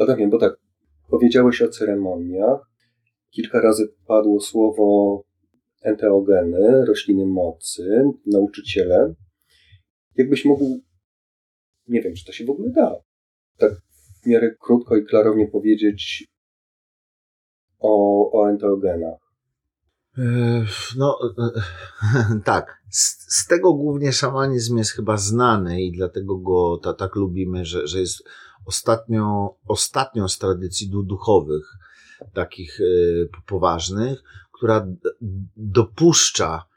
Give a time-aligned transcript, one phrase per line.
[0.00, 0.52] No tak bo tak,
[1.08, 2.70] powiedziałeś o ceremoniach.
[3.30, 5.22] Kilka razy padło słowo
[5.82, 9.14] enteogeny, rośliny mocy, nauczyciele.
[10.16, 10.80] Jakbyś mógł,
[11.88, 12.94] nie wiem, czy to się w ogóle da,
[13.58, 13.72] tak
[14.22, 16.26] w miarę krótko i klarownie powiedzieć
[17.78, 19.18] o, o enteogenach.
[20.18, 20.64] E,
[20.96, 22.80] no, e, tak.
[22.90, 27.86] Z, z, tego głównie szamanizm jest chyba znany i dlatego go ta, tak lubimy, że,
[27.86, 28.22] że jest
[28.66, 31.78] ostatnią, ostatnią z tradycji duchowych,
[32.34, 34.86] takich y, poważnych, która
[35.56, 36.70] dopuszcza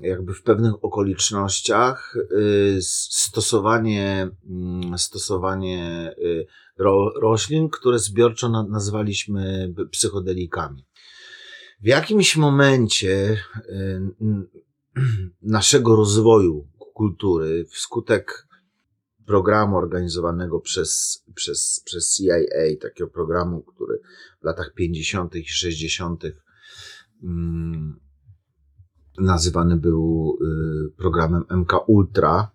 [0.00, 6.46] jakby w pewnych okolicznościach y, stosowanie, mm, stosowanie y,
[7.20, 10.86] roślin, które zbiorczo nazwaliśmy psychodelikami.
[11.80, 13.38] W jakimś momencie
[15.42, 18.46] naszego rozwoju kultury, wskutek
[19.26, 23.98] programu organizowanego przez, przez, przez CIA, takiego programu, który
[24.40, 25.34] w latach 50.
[25.34, 26.24] i 60.
[27.22, 28.00] Mm,
[29.18, 32.50] nazywany był y, programem MK Ultra,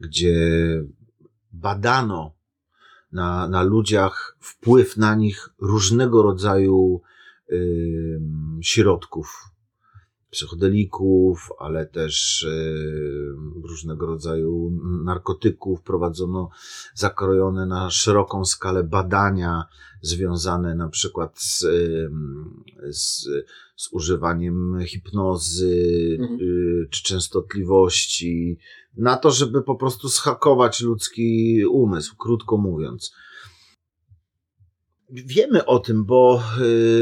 [0.00, 0.34] gdzie
[1.52, 2.36] badano
[3.12, 7.02] na, na ludziach wpływ na nich różnego rodzaju
[8.60, 9.55] środków
[10.36, 14.70] psychodelików, ale też e, różnego rodzaju
[15.04, 15.82] narkotyków.
[15.82, 16.50] Prowadzono
[16.94, 19.64] zakrojone na szeroką skalę badania
[20.00, 21.66] związane na przykład z,
[22.90, 23.28] z,
[23.76, 26.40] z używaniem hipnozy mhm.
[26.40, 28.58] Y, czy częstotliwości,
[28.96, 33.14] na to, żeby po prostu schakować ludzki umysł, krótko mówiąc.
[35.10, 36.42] Wiemy o tym, bo,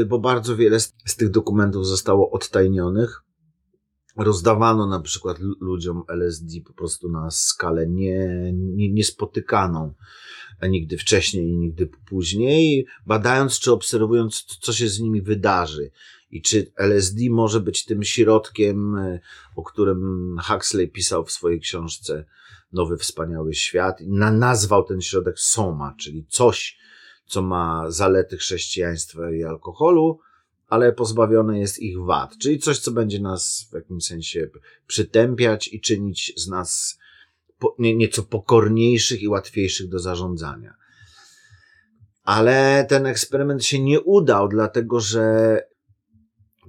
[0.01, 3.24] y, bo bardzo wiele z tych dokumentów zostało odtajnionych
[4.17, 9.93] rozdawano na przykład ludziom LSD po prostu na skalę nie, nie, niespotykaną
[10.69, 15.91] nigdy wcześniej i nigdy później, badając czy obserwując, co się z nimi wydarzy
[16.31, 18.95] i czy LSD może być tym środkiem,
[19.55, 22.25] o którym Huxley pisał w swojej książce
[22.73, 26.77] Nowy Wspaniały Świat i na, nazwał ten środek Soma, czyli coś,
[27.25, 30.19] co ma zalety chrześcijaństwa i alkoholu,
[30.67, 34.49] ale pozbawione jest ich wad, czyli coś, co będzie nas w jakimś sensie
[34.87, 36.97] przytępiać i czynić z nas
[37.79, 40.73] nieco pokorniejszych i łatwiejszych do zarządzania.
[42.23, 45.59] Ale ten eksperyment się nie udał, dlatego że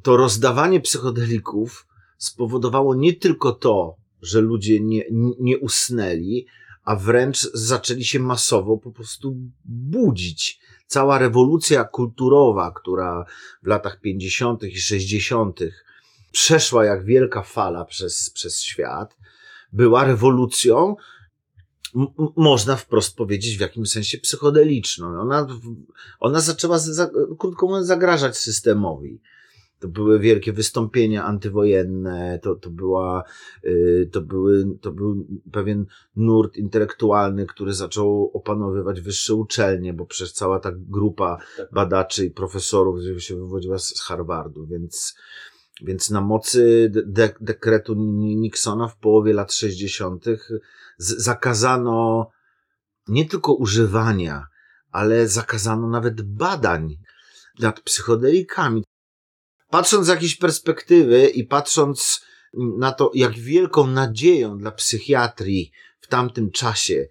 [0.03, 1.87] to rozdawanie psychodelików
[2.19, 5.05] spowodowało nie tylko to, że ludzie nie,
[5.41, 6.47] nie usnęli,
[6.85, 13.25] a wręcz zaczęli się masowo po prostu budzić cała rewolucja kulturowa, która
[13.63, 14.63] w latach 50.
[14.63, 15.61] i 60.
[16.33, 19.17] przeszła jak wielka fala przez, przez świat,
[19.73, 20.97] była rewolucją,
[22.37, 25.21] można wprost powiedzieć, w jakimś sensie psychodeliczną.
[25.21, 25.47] Ona,
[26.21, 29.21] ona zaczęła, za, krótko mówiąc, zagrażać systemowi.
[29.87, 33.25] To były wielkie wystąpienia antywojenne, to, to, była,
[33.65, 35.87] y, to, były, to był pewien
[36.17, 41.73] nurt intelektualny, który zaczął opanowywać wyższe uczelnie, bo przecież cała ta grupa tak.
[41.73, 45.17] badaczy i profesorów się wywodziła z Harvardu, więc,
[45.83, 50.25] więc na mocy de dekretu Nixona w połowie lat 60.
[50.99, 52.31] zakazano
[53.09, 54.47] nie tylko używania,
[54.91, 56.97] ale zakazano nawet badań
[57.59, 58.85] nad psychodelikami.
[59.71, 62.21] Patrząc z jakiejś perspektywy i patrząc
[62.79, 67.09] na to, jak wielką nadzieją dla psychiatrii w tamtym czasie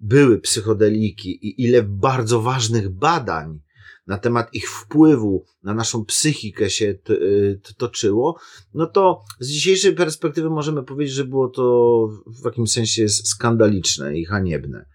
[0.00, 3.60] były psychodeliki i ile bardzo ważnych badań
[4.06, 6.94] na temat ich wpływu na naszą psychikę się
[7.76, 8.38] toczyło,
[8.74, 14.24] no to z dzisiejszej perspektywy możemy powiedzieć, że było to w jakimś sensie skandaliczne i
[14.24, 14.86] haniebne.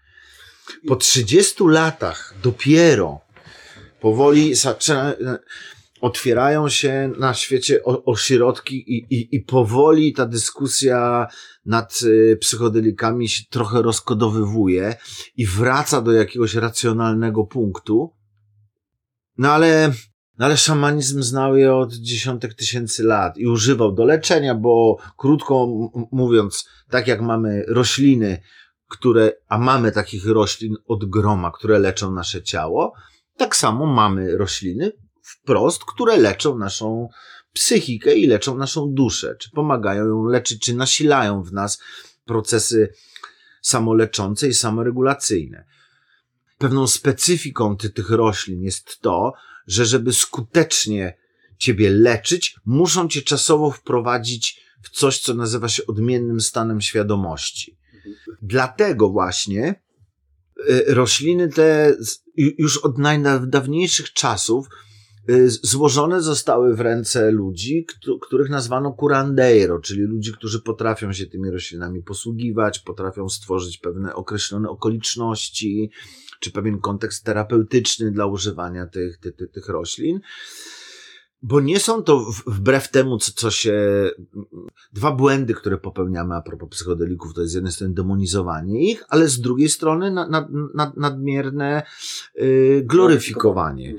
[0.86, 3.20] Po 30 latach dopiero
[4.00, 5.14] powoli zaczyna,
[6.00, 11.26] otwierają się na świecie ośrodki i, i, i powoli ta dyskusja
[11.66, 14.96] nad y, psychodelikami się trochę rozkodowywuje
[15.36, 18.14] i wraca do jakiegoś racjonalnego punktu.
[19.38, 19.92] No ale,
[20.38, 25.66] no ale szamanizm znał je od dziesiątek tysięcy lat i używał do leczenia, bo krótko
[26.12, 28.42] mówiąc, tak jak mamy rośliny,
[28.88, 32.92] które, a mamy takich roślin od groma, które leczą nasze ciało,
[33.36, 34.92] tak samo mamy rośliny,
[35.30, 37.08] wprost, które leczą naszą
[37.52, 41.82] psychikę i leczą naszą duszę, czy pomagają ją leczyć, czy nasilają w nas
[42.24, 42.92] procesy
[43.62, 45.64] samoleczące i samoregulacyjne.
[46.58, 49.32] Pewną specyfiką ty, tych roślin jest to,
[49.66, 51.16] że żeby skutecznie
[51.58, 57.78] ciebie leczyć, muszą cię czasowo wprowadzić w coś, co nazywa się odmiennym stanem świadomości.
[58.42, 59.82] Dlatego właśnie
[60.70, 61.96] y, rośliny te
[62.36, 64.66] już od najdawniejszych czasów
[65.62, 67.86] złożone zostały w ręce ludzi,
[68.20, 74.68] których nazwano curandeiro, czyli ludzi, którzy potrafią się tymi roślinami posługiwać, potrafią stworzyć pewne określone
[74.68, 75.90] okoliczności,
[76.40, 80.20] czy pewien kontekst terapeutyczny dla używania tych, tych, tych roślin.
[81.42, 84.10] Bo nie są to wbrew temu, co, co się.
[84.92, 89.28] Dwa błędy, które popełniamy a propos psychodelików, to jest z jednej strony demonizowanie ich, ale
[89.28, 91.82] z drugiej strony nad, nad, nad, nadmierne
[92.34, 93.94] yy, gloryfikowanie.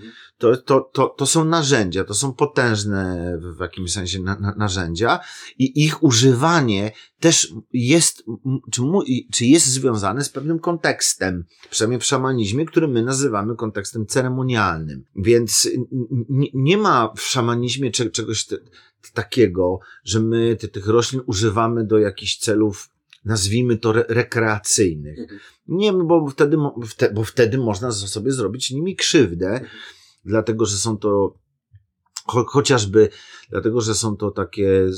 [0.48, 0.64] Mhm.
[0.66, 5.20] To, to, to, to są narzędzia, to są potężne w jakimś sensie na, na, narzędzia
[5.60, 8.24] i ich używanie też jest,
[8.72, 9.02] czy, mu,
[9.32, 15.06] czy jest związane z pewnym kontekstem, przynajmniej w szamanizmie, który my nazywamy kontekstem ceremonialnym.
[15.16, 15.70] Więc
[16.30, 18.56] nie, nie ma w szamanizmie czegoś te,
[19.14, 22.90] takiego, że my te, tych roślin używamy do jakichś celów
[23.26, 25.20] nazwijmy to re rekreacyjnych.
[25.20, 25.40] Mhm.
[25.68, 26.58] Nie, bo wtedy,
[27.14, 29.62] bo wtedy można sobie zrobić nimi krzywdę.
[30.26, 31.42] Dlatego że są to
[32.28, 33.10] cho chociażby
[33.50, 34.90] dlatego, że są to takie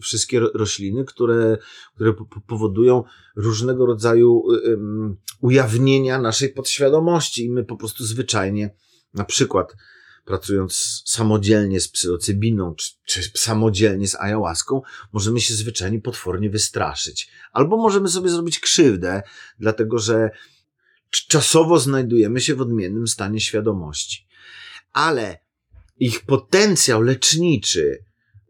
[0.00, 1.58] wszystkie rośliny, które,
[1.94, 2.14] które
[2.46, 3.04] powodują
[3.36, 8.74] różnego rodzaju um, ujawnienia naszej podświadomości i my po prostu zwyczajnie,
[9.14, 9.76] na przykład
[10.24, 17.30] pracując samodzielnie z psylocybiną, czy, czy samodzielnie z ayahuaską, możemy się zwyczajnie potwornie wystraszyć.
[17.52, 19.22] Albo możemy sobie zrobić krzywdę,
[19.58, 20.30] dlatego że
[21.10, 24.29] czasowo znajdujemy się w odmiennym stanie świadomości
[24.92, 25.38] ale
[26.00, 28.04] ich potencjał leczniczy,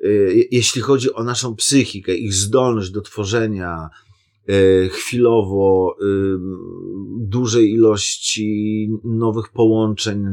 [0.04, 3.88] y, jeśli chodzi o naszą psychikę, ich zdolność do tworzenia
[4.50, 6.04] y, chwilowo y,
[7.20, 10.24] dużej ilości nowych połączeń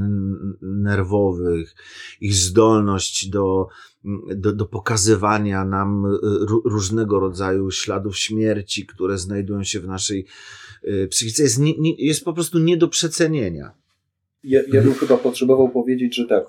[0.61, 1.75] nerwowych,
[2.21, 3.67] ich zdolność do,
[4.35, 6.05] do, do pokazywania nam
[6.65, 10.25] różnego rodzaju śladów śmierci, które znajdują się w naszej
[11.09, 11.59] psychice, jest,
[11.97, 13.86] jest po prostu nie do przecenienia.
[14.43, 16.45] Ja, ja bym chyba potrzebował powiedzieć, że tak.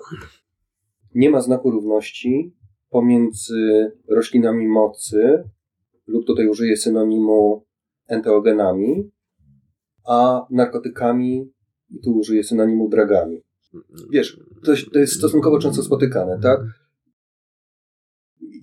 [1.15, 2.55] Nie ma znaku równości
[2.89, 5.43] pomiędzy roślinami mocy,
[6.07, 7.65] lub tutaj użyję synonimu
[8.07, 9.11] enteogenami,
[10.07, 11.53] a narkotykami,
[11.89, 13.41] i tu użyję synonimu dragami.
[14.11, 16.59] Wiesz, to, to jest stosunkowo często spotykane, tak?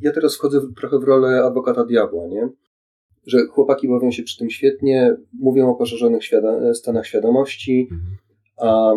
[0.01, 2.49] Ja teraz wchodzę trochę w rolę adwokata diabła, nie?
[3.27, 8.17] Że chłopaki bawią się przy tym świetnie, mówią o poszerzonych świado stanach świadomości, mhm
[8.57, 8.93] a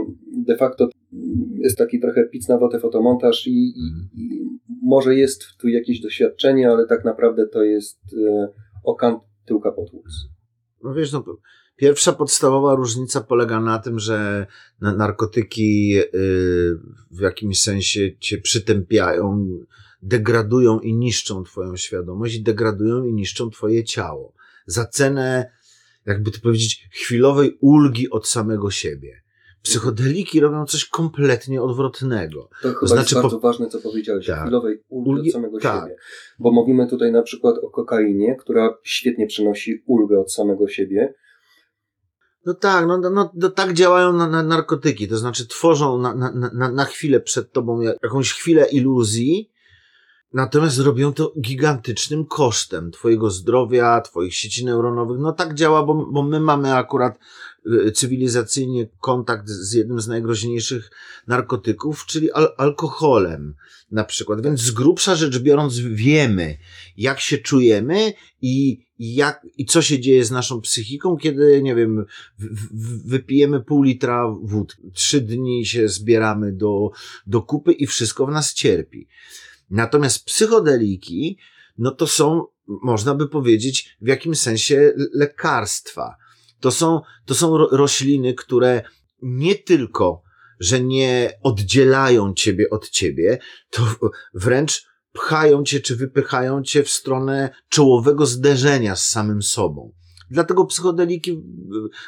[0.48, 0.90] de facto
[1.60, 4.50] jest taki trochę pic na wotę fotomontaż i, i, i,
[4.84, 8.48] może jest tu jakieś doświadczenie, ale tak naprawdę to jest e,
[8.84, 10.06] okant tyłka potłuc.
[10.84, 11.24] No wiesz, no,
[11.76, 14.48] pierwsza podstawowa różnica polega na tym, że
[14.82, 16.10] narkotyki y,
[17.12, 19.48] w jakimś sensie cię przytępiają,
[20.02, 24.34] degradują i niszczą twoją świadomość, i degradują i niszczą twoje ciało.
[24.66, 25.52] Za cenę,
[26.06, 29.22] jakby to powiedzieć, chwilowej ulgi od samego siebie.
[29.64, 32.50] Psychodeliki robią coś kompletnie odwrotnego.
[32.62, 33.48] To chyba znaczy, jest bardzo po...
[33.48, 34.42] ważne, co powiedziałeś, tak.
[34.42, 35.84] chwilowej ulgi, od samego tak.
[35.84, 35.96] siebie.
[36.40, 41.14] Bo mówimy tutaj na przykład o kokainie, która świetnie przynosi ulgę od samego siebie.
[42.46, 46.52] No tak, no, no, no tak działają na, na narkotyki, to znaczy tworzą na, na,
[46.54, 49.52] na, na chwilę przed tobą jakąś chwilę iluzji,
[50.34, 55.20] Natomiast robią to gigantycznym kosztem Twojego zdrowia, Twoich sieci neuronowych.
[55.20, 57.20] No tak działa, bo, bo my mamy akurat
[57.94, 60.92] cywilizacyjnie kontakt z jednym z najgroźniejszych
[61.28, 63.56] narkotyków, czyli al alkoholem
[63.92, 64.42] na przykład.
[64.42, 66.58] Więc z grubsza rzecz biorąc wiemy,
[66.98, 72.06] jak się czujemy i, jak, i co się dzieje z naszą psychiką, kiedy, nie wiem,
[73.06, 74.92] wypijemy pół litra wódki.
[74.94, 76.92] Trzy dni się zbieramy do,
[77.28, 79.08] do kupy i wszystko w nas cierpi.
[79.70, 81.38] Natomiast psychodeliki,
[81.78, 86.16] no to są, można by powiedzieć, w jakimś sensie lekarstwa.
[86.60, 88.82] To są, to są rośliny, które
[89.22, 90.22] nie tylko,
[90.60, 93.40] że nie oddzielają ciebie od ciebie,
[93.70, 93.84] to
[94.34, 99.92] wręcz pchają cię czy wypychają cię w stronę czołowego zderzenia z samym sobą.
[100.32, 101.44] Dlatego psychodeliki,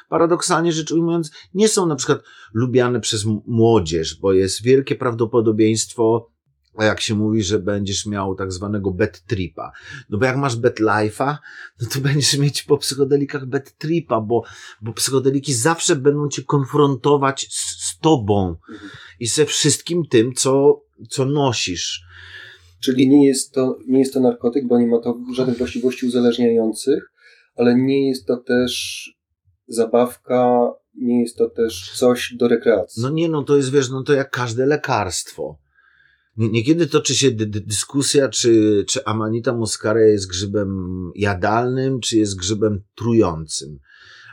[0.10, 6.31] paradoksalnie rzecz ujmując, nie są na przykład lubiane przez młodzież, bo jest wielkie prawdopodobieństwo
[6.78, 9.72] a jak się mówi, że będziesz miał tak zwanego bad tripa.
[10.10, 11.38] No bo jak masz bad life'a,
[11.82, 14.44] no to będziesz mieć po psychodelikach bad tripa, bo,
[14.82, 18.56] bo psychodeliki zawsze będą cię konfrontować z, z tobą
[19.20, 22.04] i ze wszystkim tym, co, co nosisz.
[22.80, 27.12] Czyli nie jest, to, nie jest to narkotyk, bo nie ma to żadnych właściwości uzależniających,
[27.56, 29.04] ale nie jest to też
[29.68, 33.04] zabawka, nie jest to też coś do rekreacji.
[33.04, 35.61] No nie, no to jest, wiesz, no to jak każde lekarstwo.
[36.38, 43.80] Niekiedy toczy się dyskusja, czy, czy Amanita muscaria jest grzybem jadalnym, czy jest grzybem trującym.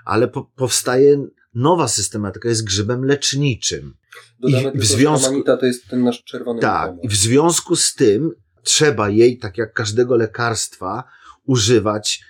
[0.05, 3.95] Ale po, powstaje nowa systematyka jest grzybem leczniczym.
[4.41, 5.27] Dodamy I w związku...
[5.27, 8.31] Amanita to jest ten nasz czerwony Tak, i w związku z tym
[8.63, 11.05] trzeba jej, tak jak każdego lekarstwa,
[11.47, 12.25] używać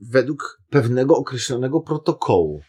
[0.00, 2.60] według pewnego określonego protokołu.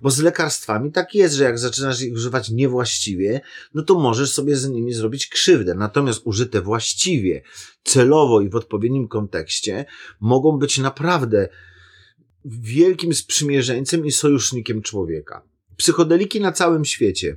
[0.00, 3.40] Bo z lekarstwami tak jest, że jak zaczynasz ich używać niewłaściwie,
[3.74, 5.74] no to możesz sobie z nimi zrobić krzywdę.
[5.74, 7.42] Natomiast użyte właściwie,
[7.84, 9.84] celowo i w odpowiednim kontekście
[10.20, 11.48] mogą być naprawdę
[12.44, 15.42] wielkim sprzymierzeńcem i sojusznikiem człowieka.
[15.76, 17.36] Psychodeliki na całym świecie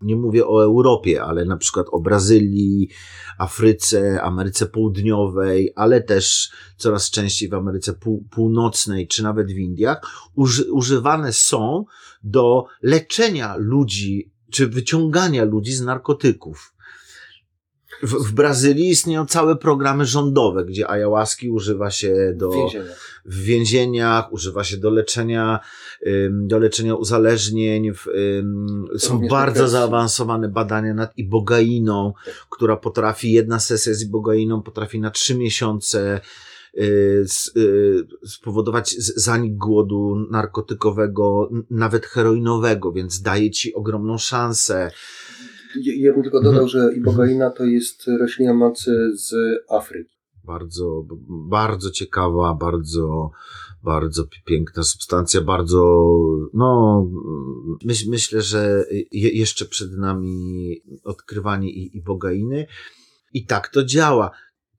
[0.00, 2.88] nie mówię o Europie, ale na przykład o Brazylii,
[3.38, 10.00] Afryce, Ameryce Południowej, ale też coraz częściej w Ameryce Pół Północnej czy nawet w Indiach,
[10.34, 11.84] uży używane są
[12.22, 16.74] do leczenia ludzi czy wyciągania ludzi z narkotyków.
[18.02, 22.50] W, w, Brazylii istnieją całe programy rządowe, gdzie ayahuaski używa się do,
[23.24, 25.60] w więzieniach, używa się do leczenia,
[26.30, 27.92] do leczenia uzależnień.
[28.98, 32.12] Są bardzo zaawansowane badania nad ibogainą,
[32.50, 36.20] która potrafi, jedna sesja z ibogainą potrafi na trzy miesiące
[36.74, 36.80] y,
[37.56, 44.90] y, spowodować zanik głodu narkotykowego, nawet heroinowego, więc daje ci ogromną szansę.
[45.76, 49.34] Ja bym tylko dodał, że ibogaina to jest roślina mocy z
[49.68, 50.20] Afryki.
[50.44, 53.30] Bardzo, bardzo ciekawa, bardzo,
[53.82, 56.10] bardzo piękna substancja, bardzo,
[56.54, 57.06] no,
[57.84, 62.66] myśl, myślę, że je, jeszcze przed nami odkrywanie ibogainy.
[63.32, 64.30] I tak to działa.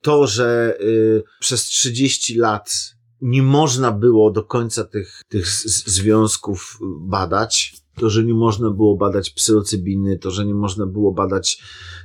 [0.01, 7.80] To, że y, przez 30 lat nie można było do końca tych, tych związków badać,
[7.95, 11.63] to, że nie można było badać psylocybiny, to, że nie można było badać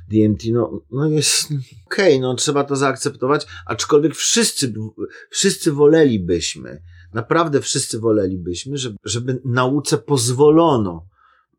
[0.09, 4.73] DMT, no, no jest okej, okay, no trzeba to zaakceptować, aczkolwiek wszyscy,
[5.29, 6.81] wszyscy wolelibyśmy,
[7.13, 11.05] naprawdę wszyscy wolelibyśmy, żeby, żeby nauce pozwolono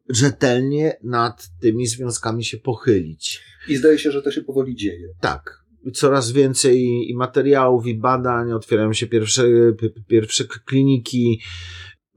[0.08, 3.42] rzetelnie nad tymi związkami się pochylić.
[3.68, 5.08] I zdaje się, że to się powoli dzieje.
[5.20, 5.58] Tak.
[5.94, 9.44] Coraz więcej i materiałów, i badań, otwierają się pierwsze,
[10.06, 11.40] pierwsze kliniki,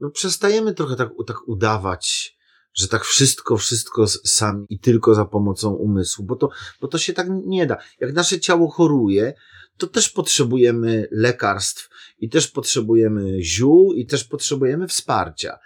[0.02, 2.36] no przestajemy trochę tak, tak udawać,
[2.74, 6.48] że tak wszystko, wszystko sami i tylko za pomocą umysłu, bo to,
[6.80, 7.76] bo to się tak nie da.
[8.00, 9.34] Jak nasze ciało choruje,
[9.76, 15.58] to też potrzebujemy lekarstw i też potrzebujemy ziół i też potrzebujemy wsparcia.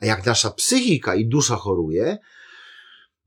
[0.00, 2.18] A jak nasza psychika i dusza choruje,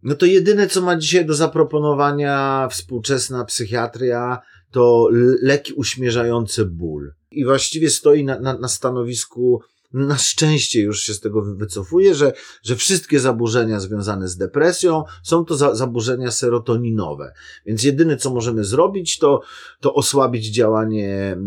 [0.03, 4.39] no to jedyne, co ma dzisiaj do zaproponowania współczesna psychiatria,
[4.71, 5.09] to
[5.41, 7.13] leki uśmierzające ból.
[7.31, 9.61] I właściwie stoi na, na, na stanowisku
[9.93, 15.45] na szczęście już się z tego wycofuje, że, że wszystkie zaburzenia związane z depresją są
[15.45, 17.33] to za, zaburzenia serotoninowe.
[17.65, 19.41] Więc jedyne, co możemy zrobić, to,
[19.79, 21.37] to osłabić działanie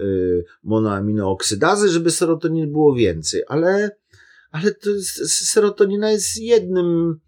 [0.00, 3.42] y, monoaminooksydazy, żeby serotonin było więcej.
[3.48, 3.96] Ale,
[4.50, 7.20] ale to jest, serotonina jest jednym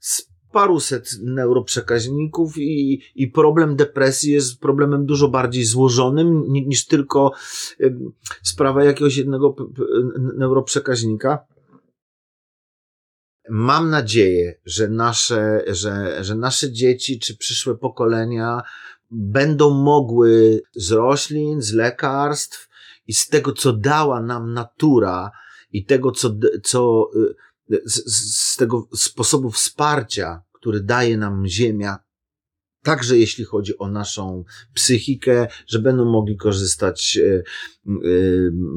[0.00, 7.32] z paruset neuroprzekaźników i, i problem depresji jest problemem dużo bardziej złożonym niż tylko
[8.42, 9.56] sprawa jakiegoś jednego
[10.36, 11.38] neuroprzekaźnika.
[13.50, 18.62] Mam nadzieję, że nasze, że, że nasze dzieci czy przyszłe pokolenia
[19.10, 22.68] będą mogły z roślin, z lekarstw
[23.06, 25.30] i z tego, co dała nam natura
[25.72, 26.30] i tego, co,
[26.62, 27.34] co y,
[27.84, 31.98] z, z tego sposobu wsparcia, który daje nam Ziemia,
[32.82, 34.44] także jeśli chodzi o naszą
[34.74, 37.42] psychikę, że będą mogli korzystać e, e,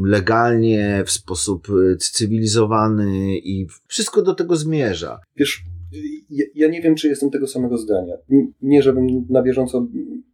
[0.06, 5.20] legalnie, w sposób e, cywilizowany i wszystko do tego zmierza.
[5.36, 5.64] Wiesz,
[6.56, 8.14] ja nie wiem, czy jestem tego samego zdania.
[8.62, 9.88] Nie, żebym na bieżąco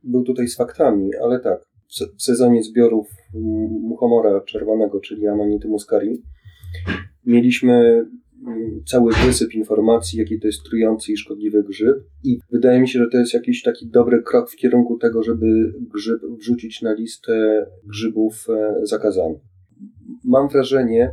[0.03, 1.59] był tutaj z faktami, ale tak.
[2.17, 3.07] W sezonie zbiorów
[3.81, 6.23] muchomora czerwonego, czyli Amanity muscari,
[7.25, 8.05] mieliśmy
[8.85, 11.95] cały wysyp informacji, jaki to jest trujący i szkodliwy grzyb.
[12.23, 15.73] I wydaje mi się, że to jest jakiś taki dobry krok w kierunku tego, żeby
[15.93, 19.41] grzyb wrzucić na listę grzybów e, zakazanych.
[20.23, 21.11] Mam wrażenie,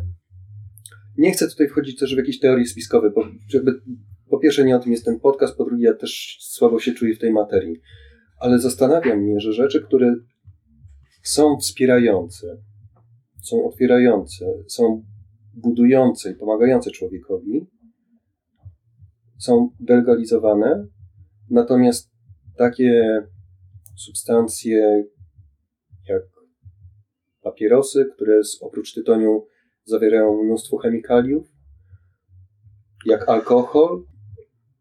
[1.18, 3.24] nie chcę tutaj wchodzić też w jakieś teorie spiskowe, bo
[3.54, 3.80] jakby
[4.30, 7.14] po pierwsze nie o tym jest ten podcast, po drugie ja też słabo się czuję
[7.14, 7.80] w tej materii,
[8.38, 10.14] ale zastanawia mnie, że rzeczy, które
[11.22, 12.56] są wspierające,
[13.42, 15.04] są otwierające, są
[15.56, 17.66] budujące i pomagające człowiekowi
[19.38, 20.86] są delegalizowane,
[21.50, 22.10] natomiast
[22.56, 23.22] takie
[23.96, 25.04] substancje
[26.08, 26.22] jak
[27.42, 29.46] papierosy, które oprócz tytoniu
[29.84, 31.48] zawierają mnóstwo chemikaliów,
[33.06, 34.04] jak alkohol,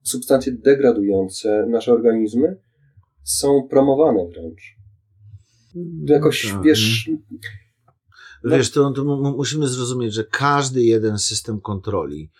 [0.03, 2.57] substancje degradujące nasze organizmy
[3.23, 4.75] są promowane wręcz.
[6.05, 6.63] Jakoś, tak.
[6.63, 7.09] wiesz,
[8.43, 9.03] Wiesz, to, to
[9.37, 12.31] musimy zrozumieć, że każdy jeden system kontroli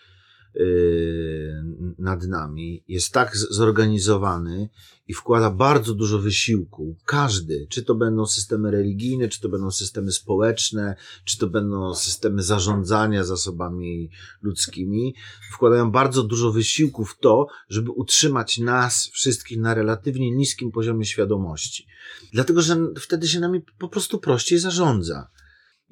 [0.55, 1.63] yy,
[1.97, 4.69] nad nami jest tak zorganizowany
[5.07, 6.97] i wkłada bardzo dużo wysiłku.
[7.05, 10.95] Każdy, czy to będą systemy religijne, czy to będą systemy społeczne,
[11.25, 14.09] czy to będą systemy zarządzania zasobami
[14.41, 15.15] ludzkimi,
[15.51, 21.87] wkładają bardzo dużo wysiłku w to, żeby utrzymać nas wszystkich na relatywnie niskim poziomie świadomości.
[22.33, 25.27] Dlatego, że wtedy się nami po prostu prościej zarządza.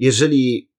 [0.01, 0.71] Jeżeli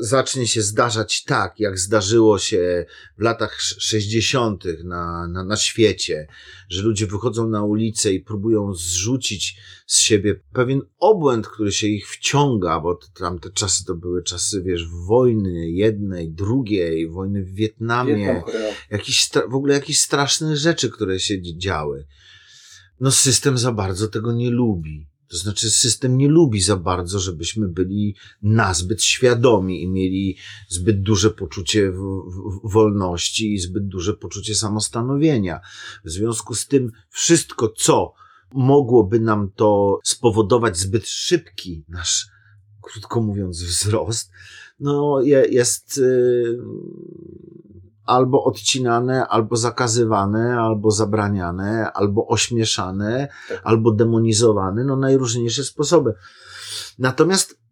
[0.00, 2.86] zacznie się zdarzać tak, jak zdarzyło się
[3.18, 4.64] w latach 60.
[4.84, 6.26] Na, na, na świecie,
[6.68, 12.08] że ludzie wychodzą na ulicę i próbują zrzucić z siebie pewien obłęd, który się ich
[12.08, 18.42] wciąga, bo tamte czasy to były czasy, wiesz, wojny jednej, drugiej, wojny w Wietnamie,
[18.90, 22.06] jakieś, w ogóle jakieś straszne rzeczy, które się działy.
[23.00, 25.11] No system za bardzo tego nie lubi.
[25.32, 30.36] To znaczy, system nie lubi za bardzo, żebyśmy byli nazbyt świadomi i mieli
[30.68, 31.92] zbyt duże poczucie
[32.64, 35.60] wolności i zbyt duże poczucie samostanowienia.
[36.04, 38.14] W związku z tym, wszystko, co
[38.54, 42.26] mogłoby nam to spowodować zbyt szybki nasz,
[42.82, 44.30] krótko mówiąc, wzrost,
[44.80, 45.20] no
[45.50, 46.58] jest, y,
[48.04, 53.60] albo odcinane, albo zakazywane, albo zabraniane, albo ośmieszane, tak.
[53.64, 56.14] albo demonizowane, no najróżniejsze sposoby.
[56.98, 57.62] Natomiast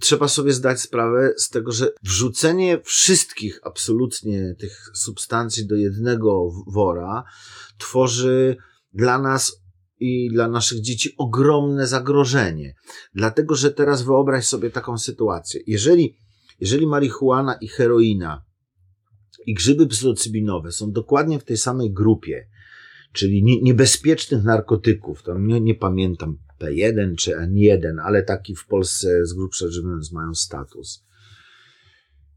[0.00, 7.24] trzeba sobie zdać sprawę z tego, że wrzucenie wszystkich absolutnie tych substancji do jednego wora
[7.78, 8.56] tworzy
[8.92, 9.62] dla nas
[10.00, 12.74] i dla naszych dzieci ogromne zagrożenie.
[13.14, 15.60] Dlatego, że teraz wyobraź sobie taką sytuację.
[15.66, 16.16] Jeżeli,
[16.60, 18.44] jeżeli marihuana i heroina
[19.46, 22.48] i grzyby psylocybinowe są dokładnie w tej samej grupie,
[23.12, 29.26] czyli nie, niebezpiecznych narkotyków, to nie, nie pamiętam P1 czy N1, ale taki w Polsce
[29.26, 31.04] z grubsza rzecz mają status.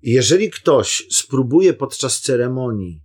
[0.01, 3.01] Jeżeli ktoś spróbuje podczas ceremonii,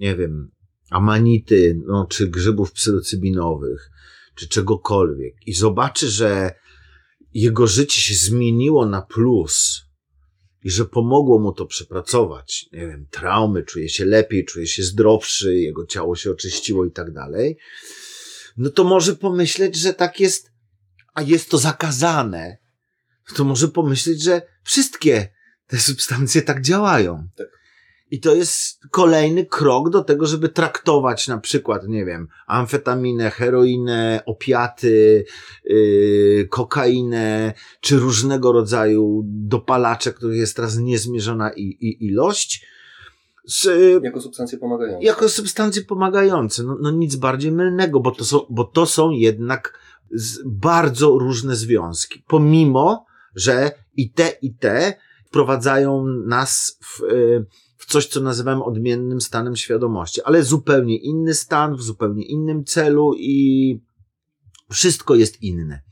[0.00, 0.50] nie wiem,
[0.90, 3.90] amanity, no, czy grzybów psylocybinowych,
[4.34, 6.54] czy czegokolwiek i zobaczy, że
[7.34, 9.82] jego życie się zmieniło na plus,
[10.64, 15.54] i że pomogło mu to przepracować, nie wiem, traumy, czuje się lepiej, czuje się zdrowszy,
[15.54, 17.58] jego ciało się oczyściło i tak dalej,
[18.56, 20.52] no to może pomyśleć, że tak jest,
[21.14, 22.56] a jest to zakazane,
[23.36, 25.28] to może pomyśleć, że wszystkie
[25.66, 27.28] te substancje tak działają.
[27.36, 27.59] Tak.
[28.10, 34.22] I to jest kolejny krok do tego, żeby traktować na przykład, nie wiem, amfetaminę, heroinę,
[34.26, 35.24] opiaty,
[35.64, 42.66] yy, kokainę, czy różnego rodzaju dopalacze, których jest teraz niezmierzona i, i ilość.
[43.44, 43.68] Z,
[44.04, 45.06] jako substancje pomagające.
[45.06, 46.62] Jako substancje pomagające.
[46.62, 49.78] No, no nic bardziej mylnego, bo to są, bo to są jednak
[50.46, 52.22] bardzo różne związki.
[52.26, 54.94] Pomimo, że i te, i te
[55.26, 61.76] wprowadzają nas w, yy, w coś, co nazywamy odmiennym stanem świadomości, ale zupełnie inny stan,
[61.76, 63.78] w zupełnie innym celu i
[64.70, 65.82] wszystko jest inne.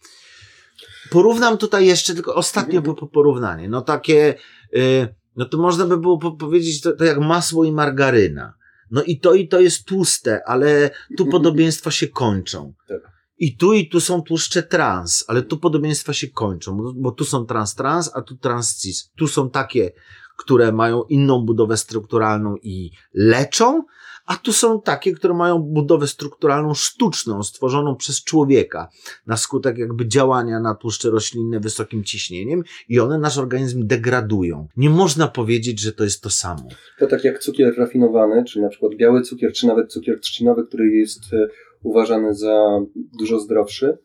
[1.10, 3.68] Porównam tutaj jeszcze tylko ostatnie po porównanie.
[3.68, 4.34] No takie,
[4.72, 8.54] yy, no to można by było powiedzieć to, to jak masło i margaryna.
[8.90, 12.74] No i to i to jest tłuste, ale tu podobieństwa się kończą.
[12.88, 13.00] Tak.
[13.38, 17.24] I tu i tu są tłuszcze trans, ale tu podobieństwa się kończą, bo, bo tu
[17.24, 19.10] są trans-trans, a tu trans-cis.
[19.16, 19.92] Tu są takie
[20.38, 23.82] które mają inną budowę strukturalną i leczą,
[24.26, 28.88] a tu są takie, które mają budowę strukturalną sztuczną, stworzoną przez człowieka
[29.26, 34.68] na skutek jakby działania na tłuszcze roślinne wysokim ciśnieniem i one nasz organizm degradują.
[34.76, 36.68] Nie można powiedzieć, że to jest to samo.
[36.98, 40.88] To tak jak cukier rafinowany, czy na przykład biały cukier, czy nawet cukier trzcinowy, który
[40.88, 41.46] jest e,
[41.82, 42.80] uważany za
[43.18, 43.98] dużo zdrowszy,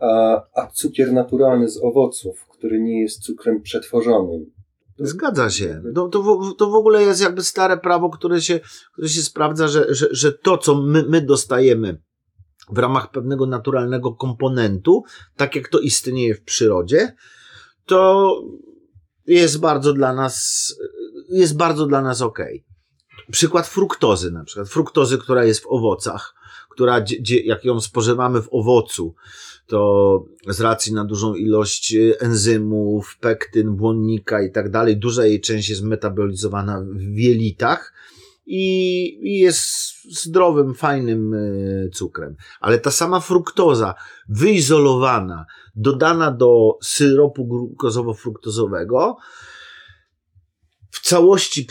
[0.00, 4.46] a, a cukier naturalny z owoców, który nie jest cukrem przetworzonym,
[4.98, 5.82] Zgadza się.
[5.94, 8.60] To, to, to w ogóle jest jakby stare prawo, które się,
[8.92, 12.02] które się sprawdza, że, że, że to, co my, my dostajemy
[12.70, 15.04] w ramach pewnego naturalnego komponentu,
[15.36, 17.16] tak jak to istnieje w przyrodzie,
[17.86, 18.30] to
[19.26, 20.74] jest bardzo dla nas,
[21.28, 22.38] jest bardzo dla nas ok.
[23.30, 24.68] Przykład fruktozy na przykład.
[24.68, 26.34] Fruktozy, która jest w owocach,
[26.70, 27.04] która,
[27.44, 29.14] jak ją spożywamy w owocu,
[29.66, 35.40] to z racji na dużą ilość y, enzymów, pektyn, błonnika i tak dalej, duża jej
[35.40, 37.94] część jest metabolizowana w jelitach
[38.46, 39.62] i, jest
[40.10, 42.36] zdrowym, fajnym y, cukrem.
[42.60, 43.94] Ale ta sama fruktoza,
[44.28, 45.46] wyizolowana,
[45.76, 49.16] dodana do syropu glukozowo-fruktozowego,
[50.90, 51.66] w całości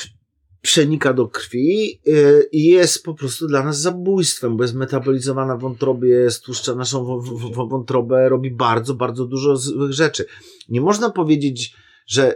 [0.63, 5.61] przenika do krwi y, i jest po prostu dla nas zabójstwem, bo jest metabolizowana w
[5.61, 7.21] wątrobie, stłuszcza naszą
[7.69, 10.25] wątrobę, robi bardzo, bardzo dużo złych rzeczy.
[10.69, 11.75] Nie można powiedzieć,
[12.07, 12.35] że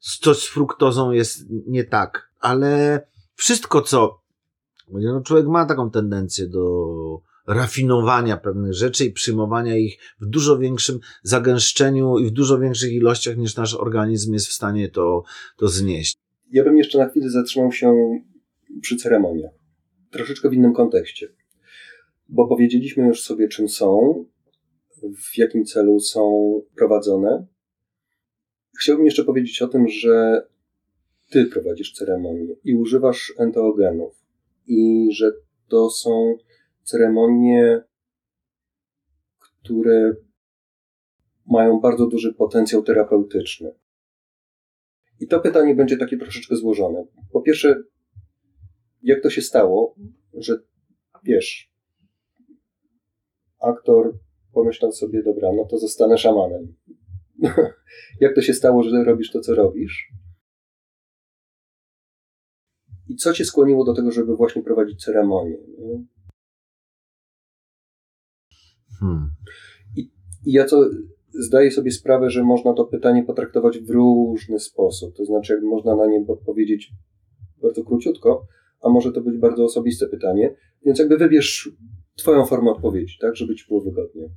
[0.00, 3.02] coś z fruktozą jest nie tak, ale
[3.34, 4.22] wszystko, co
[4.88, 6.86] no człowiek ma taką tendencję do
[7.46, 13.36] rafinowania pewnych rzeczy i przyjmowania ich w dużo większym zagęszczeniu i w dużo większych ilościach
[13.36, 15.22] niż nasz organizm jest w stanie to,
[15.56, 16.22] to znieść.
[16.52, 18.18] Ja bym jeszcze na chwilę zatrzymał się
[18.80, 19.52] przy ceremoniach.
[20.10, 21.28] Troszeczkę w innym kontekście.
[22.28, 24.24] Bo powiedzieliśmy już sobie, czym są,
[25.16, 27.46] w jakim celu są prowadzone.
[28.80, 30.46] Chciałbym jeszcze powiedzieć o tym, że
[31.30, 34.24] ty prowadzisz ceremonię i używasz enteogenów
[34.66, 35.32] i że
[35.68, 36.36] to są
[36.82, 37.82] ceremonie,
[39.38, 40.16] które
[41.46, 43.81] mają bardzo duży potencjał terapeutyczny.
[45.22, 47.06] I to pytanie będzie takie troszeczkę złożone.
[47.32, 47.82] Po pierwsze,
[49.02, 49.94] jak to się stało,
[50.34, 50.58] że
[51.24, 51.72] wiesz,
[53.60, 54.18] aktor
[54.52, 56.74] pomyślał sobie, dobra, no to zostanę szamanem.
[58.20, 60.12] jak to się stało, że robisz to, co robisz?
[63.08, 65.56] I co cię skłoniło do tego, żeby właśnie prowadzić ceremonię?
[69.00, 69.30] Hmm.
[69.96, 70.00] I,
[70.46, 70.90] I ja co
[71.34, 75.16] zdaję sobie sprawę, że można to pytanie potraktować w różny sposób.
[75.16, 76.92] To znaczy, jak można na nie odpowiedzieć
[77.62, 78.46] bardzo króciutko,
[78.80, 81.70] a może to być bardzo osobiste pytanie, więc jakby wybierz
[82.16, 84.28] Twoją formę odpowiedzi, tak, żeby Ci było wygodnie.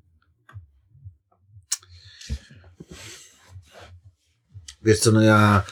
[4.83, 5.63] Wiesz co, no ja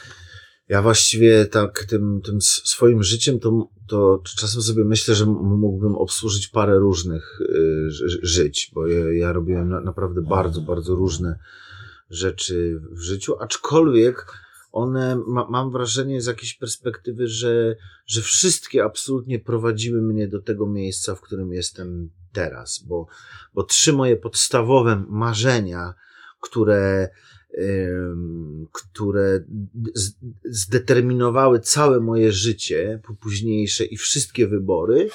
[0.68, 6.48] ja właściwie tak tym, tym swoim życiem to, to czasem sobie myślę, że mógłbym obsłużyć
[6.48, 7.90] parę różnych y,
[8.22, 11.38] żyć, bo ja, ja robiłem na, naprawdę bardzo, bardzo różne
[12.10, 14.26] rzeczy w życiu, aczkolwiek
[14.72, 20.66] one, ma, mam wrażenie z jakiejś perspektywy, że, że wszystkie absolutnie prowadziły mnie do tego
[20.66, 23.06] miejsca, w którym jestem teraz, bo,
[23.54, 25.94] bo trzy moje podstawowe marzenia,
[26.40, 27.08] które
[28.72, 29.44] które
[30.44, 35.08] zdeterminowały całe moje życie późniejsze i wszystkie wybory,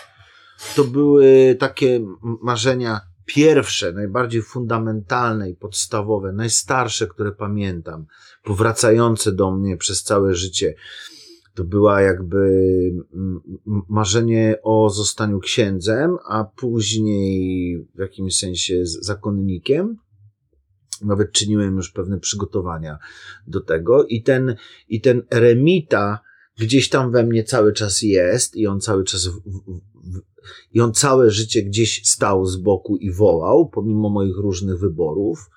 [0.75, 2.05] to były takie
[2.41, 8.05] marzenia pierwsze, najbardziej fundamentalne i podstawowe, najstarsze, które pamiętam,
[8.43, 10.75] powracające do mnie przez całe życie.
[11.53, 12.61] To była jakby
[13.89, 19.97] marzenie o zostaniu księdzem, a później w jakimś sensie zakonnikiem
[21.01, 22.97] nawet czyniłem już pewne przygotowania
[23.47, 24.55] do tego i ten,
[24.89, 26.19] i ten eremita
[26.59, 29.61] gdzieś tam we mnie cały czas jest i on cały czas w, w,
[30.13, 30.21] w,
[30.73, 35.49] i on całe życie gdzieś stał z boku i wołał, pomimo moich różnych wyborów.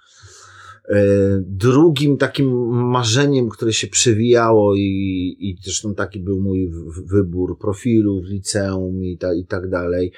[0.88, 1.04] E,
[1.46, 2.48] drugim takim
[2.90, 6.70] marzeniem, które się przewijało i, i zresztą taki był mój
[7.06, 10.12] wybór profilu w liceum i, ta, i tak dalej,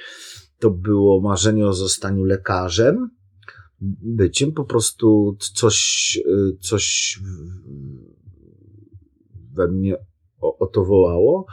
[0.59, 3.11] to było marzenie o zostaniu lekarzem
[4.03, 7.19] byciem, po prostu coś, y, coś
[9.53, 9.97] we mnie
[10.41, 11.47] o, o to wołało.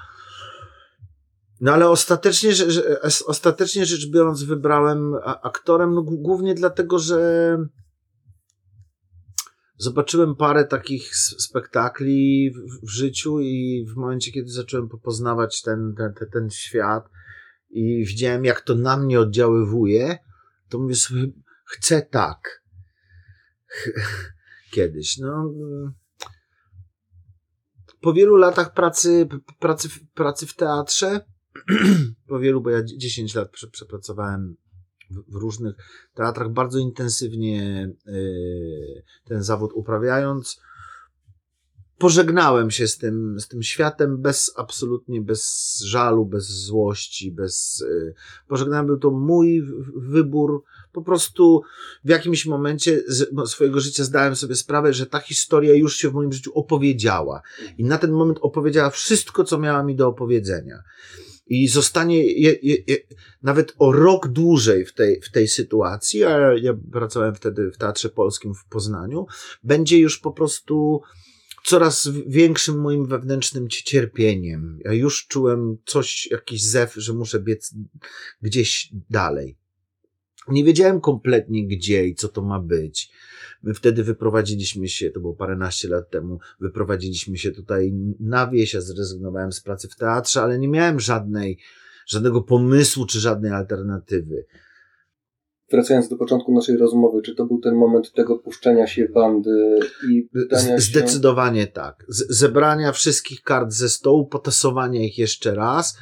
[1.62, 7.58] No ale ostatecznie, że, że, ostatecznie rzecz biorąc, wybrałem aktorem, no głównie dlatego, że
[9.78, 16.14] zobaczyłem parę takich spektakli w, w, życiu i w momencie, kiedy zacząłem poznawać ten, ten,
[16.14, 17.10] ten, ten świat
[17.70, 20.18] i widziałem, jak to na mnie oddziaływuje,
[20.70, 21.22] to mówię sobie,
[21.72, 22.64] chcę tak.
[24.72, 25.18] Kiedyś.
[25.18, 25.54] No,
[28.02, 29.28] po wielu latach pracy,
[29.60, 31.22] pracy, pracy w teatrze,
[32.28, 34.56] po wielu, bo ja 10 lat przepracowałem
[35.28, 35.76] w różnych
[36.14, 40.62] teatrach, bardzo intensywnie y, ten zawód uprawiając,
[41.98, 48.14] pożegnałem się z tym, z tym światem bez absolutnie, bez żalu, bez złości, bez, y,
[48.48, 49.64] pożegnałem, był to mój
[49.96, 51.62] wybór, po prostu
[52.04, 53.02] w jakimś momencie
[53.46, 57.42] swojego życia zdałem sobie sprawę, że ta historia już się w moim życiu opowiedziała
[57.78, 60.84] i na ten moment opowiedziała wszystko, co miała mi do opowiedzenia.
[61.48, 62.98] I zostanie je, je, je,
[63.44, 68.10] nawet o rok dłużej w tej, w tej sytuacji, a ja pracowałem wtedy w Teatrze
[68.10, 69.26] Polskim w Poznaniu,
[69.64, 71.02] będzie już po prostu
[71.64, 74.80] coraz większym moim wewnętrznym cierpieniem.
[74.86, 77.76] Ja już czułem coś, jakiś zew, że muszę biec
[78.42, 79.58] gdzieś dalej.
[80.48, 83.12] Nie wiedziałem kompletnie gdzie i co to ma być.
[83.64, 88.82] My wtedy wyprowadziliśmy się, to było paręnaście lat temu, wyprowadziliśmy się tutaj na wieś, ja
[88.82, 91.58] zrezygnowałem z pracy w teatrze, ale nie miałem żadnej,
[92.08, 94.46] żadnego pomysłu czy żadnej alternatywy
[95.72, 100.22] wracając do początku naszej rozmowy, czy to był ten moment tego puszczenia się bandy i
[100.34, 100.80] pytania się...
[100.80, 102.06] Zdecydowanie tak.
[102.08, 105.98] Z zebrania wszystkich kart ze stołu, potasowania ich jeszcze raz,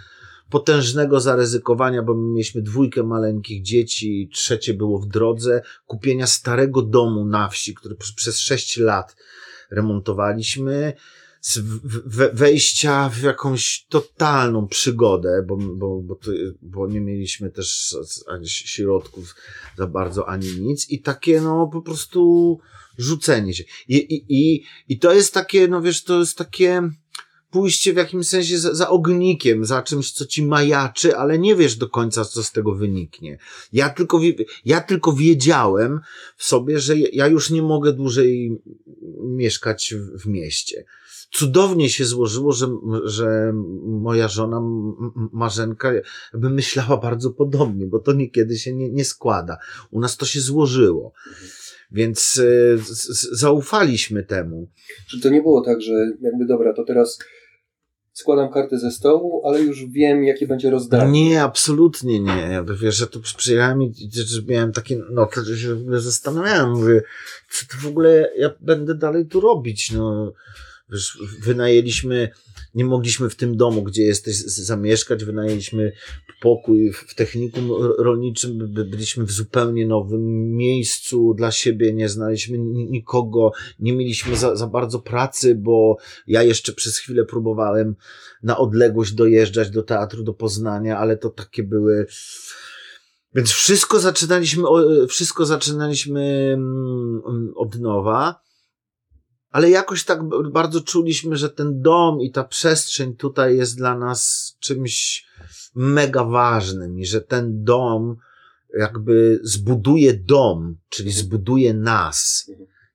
[0.49, 7.25] potężnego zaryzykowania, bo my mieliśmy dwójkę maleńkich dzieci, trzecie było w drodze, kupienia starego domu
[7.25, 9.15] na wsi, który przez sześć lat
[9.71, 10.93] remontowaliśmy,
[12.33, 16.31] wejścia w jakąś totalną przygodę, bo, bo, bo, to,
[16.61, 17.95] bo nie mieliśmy też
[18.27, 19.35] ani środków
[19.77, 22.59] za bardzo, ani nic i takie no po prostu
[22.97, 23.63] rzucenie się.
[23.87, 26.89] I, i, i, i to jest takie, no wiesz, to jest takie
[27.51, 31.75] pójście w jakimś sensie za, za ognikiem, za czymś, co ci majaczy, ale nie wiesz
[31.75, 33.37] do końca, co z tego wyniknie.
[33.73, 34.19] Ja tylko,
[34.65, 35.99] ja tylko wiedziałem
[36.37, 38.61] w sobie, że ja już nie mogę dłużej
[39.23, 40.85] mieszkać w, w mieście
[41.31, 42.67] cudownie się złożyło, że,
[43.03, 44.61] że moja żona
[45.33, 45.91] Marzenka
[46.33, 49.57] by myślała bardzo podobnie, bo to niekiedy się nie, nie składa.
[49.91, 51.13] U nas to się złożyło.
[51.91, 52.77] Więc e,
[53.31, 54.67] zaufaliśmy temu.
[55.07, 57.19] Czy to nie było tak, że jakby dobra, to teraz
[58.13, 61.29] składam karty ze stołu, ale już wiem, jakie będzie rozdanie.
[61.29, 62.37] Nie, absolutnie nie.
[62.51, 66.71] Ja wiesz, że tu przyjechałem i że miałem takie, no to się w ogóle zastanawiałem,
[66.71, 67.01] mówię,
[67.49, 70.33] co to w ogóle ja będę dalej tu robić, no
[71.41, 72.29] wynajęliśmy,
[72.75, 75.91] nie mogliśmy w tym domu, gdzie jesteś, zamieszkać, wynajęliśmy
[76.41, 82.57] pokój w technikum rolniczym, byliśmy w zupełnie nowym miejscu dla siebie, nie znaliśmy
[82.89, 85.97] nikogo, nie mieliśmy za, za bardzo pracy, bo
[86.27, 87.95] ja jeszcze przez chwilę próbowałem
[88.43, 92.05] na odległość dojeżdżać do teatru do Poznania, ale to takie były,
[93.35, 94.63] więc wszystko zaczynaliśmy,
[95.09, 97.21] wszystko zaczynaliśmy mm,
[97.55, 98.48] od nowa
[99.51, 100.19] ale jakoś tak
[100.51, 105.25] bardzo czuliśmy, że ten dom i ta przestrzeń tutaj jest dla nas czymś
[105.75, 108.15] mega ważnym i że ten dom
[108.77, 112.51] jakby zbuduje dom, czyli zbuduje nas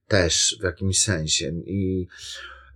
[0.09, 1.53] też w jakimś sensie.
[1.67, 2.07] I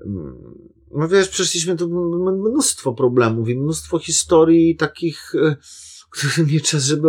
[0.07, 0.59] mm,
[0.91, 1.89] no wiesz, przeszliśmy tu
[2.33, 5.57] mnóstwo problemów i mnóstwo historii takich, e,
[6.11, 7.09] których nie czas, żeby,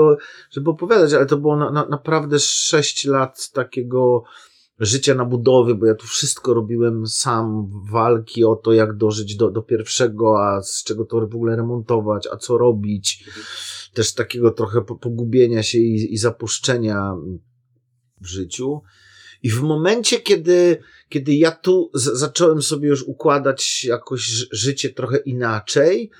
[0.52, 4.24] żeby opowiadać, ale to było na, na, naprawdę sześć lat takiego
[4.80, 9.52] życia na budowie, bo ja tu wszystko robiłem sam, walki o to, jak dożyć do,
[9.52, 13.26] do pierwszego, a z czego to w ogóle remontować, a co robić.
[13.94, 17.16] Też takiego trochę pogubienia się i, i zapuszczenia
[18.22, 18.82] w życiu.
[19.44, 20.78] I w momencie, kiedy,
[21.10, 26.12] kiedy ja tu zacząłem sobie już układać jakoś życie trochę inaczej.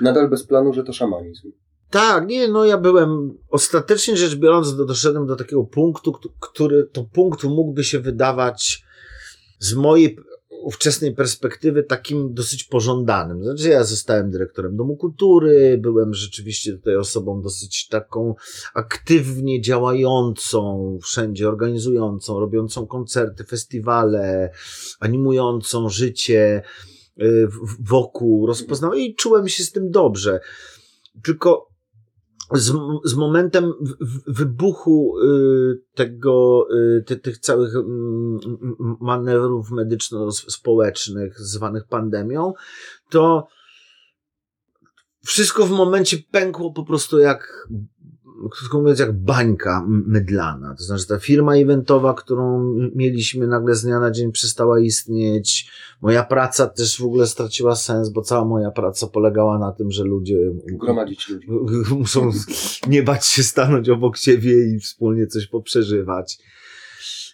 [0.00, 1.52] Nadal bez planu, że to szamanizm.
[1.96, 7.44] Tak, nie, no ja byłem, ostatecznie rzecz biorąc, doszedłem do takiego punktu, który to punkt
[7.44, 8.84] mógłby się wydawać
[9.58, 10.18] z mojej
[10.62, 13.44] ówczesnej perspektywy takim dosyć pożądanym.
[13.44, 18.34] Znaczy ja zostałem dyrektorem Domu Kultury, byłem rzeczywiście tutaj osobą dosyć taką
[18.74, 24.50] aktywnie działającą, wszędzie organizującą, robiącą koncerty, festiwale,
[25.00, 26.62] animującą życie
[27.20, 27.48] y,
[27.80, 30.40] wokół, rozpoznał i czułem się z tym dobrze.
[31.24, 31.75] Tylko
[32.52, 32.72] z,
[33.04, 33.72] z momentem
[34.26, 38.38] wybuchu y, tego, y, ty, tych całych mm,
[39.00, 42.52] manewrów medyczno-społecznych zwanych pandemią,
[43.10, 43.46] to
[45.24, 47.68] wszystko w momencie pękło po prostu jak
[48.50, 50.74] krótko mówiąc, jak bańka mydlana.
[50.78, 55.70] To znaczy, ta firma eventowa, którą mieliśmy nagle z dnia na dzień przestała istnieć.
[56.02, 60.04] Moja praca też w ogóle straciła sens, bo cała moja praca polegała na tym, że
[60.04, 61.48] ludzie gromadzić ludzi.
[61.98, 62.30] Muszą
[62.88, 66.38] nie bać się stanąć obok siebie i wspólnie coś poprzeżywać.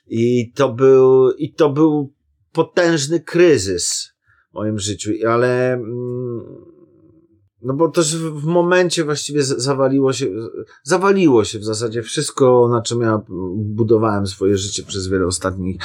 [0.09, 2.13] I to był, i to był
[2.53, 4.13] potężny kryzys
[4.51, 6.72] w moim życiu, ale mm,
[7.63, 10.27] no bo też w momencie właściwie zawaliło się,
[10.83, 13.21] zawaliło się w zasadzie wszystko, na czym ja
[13.55, 15.83] budowałem swoje życie przez wiele ostatnich,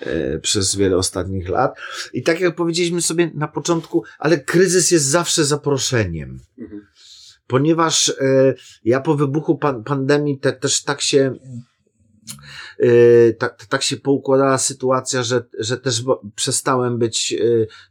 [0.00, 1.78] e, przez wiele ostatnich lat.
[2.12, 6.38] I tak jak powiedzieliśmy sobie na początku, ale kryzys jest zawsze zaproszeniem.
[6.58, 6.86] Mhm.
[7.46, 8.54] Ponieważ e,
[8.84, 11.34] ja po wybuchu pan, pandemii te, też tak się,
[13.38, 16.02] tak, tak się poukładała sytuacja, że, że też
[16.34, 17.36] przestałem być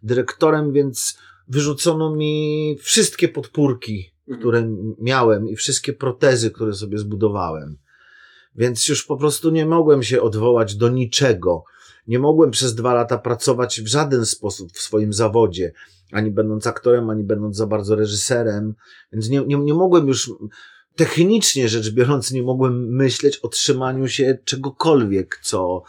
[0.03, 4.39] dyrektorem, więc wyrzucono mi wszystkie podpórki, mhm.
[4.39, 7.77] które miałem i wszystkie protezy, które sobie zbudowałem.
[8.55, 11.63] Więc już po prostu nie mogłem się odwołać do niczego.
[12.07, 15.73] Nie mogłem przez dwa lata pracować w żaden sposób w swoim zawodzie,
[16.11, 18.73] ani będąc aktorem, ani będąc za bardzo reżyserem,
[19.13, 20.31] więc nie, nie, nie mogłem już,
[20.95, 25.83] technicznie rzecz biorąc, nie mogłem myśleć o trzymaniu się czegokolwiek, co,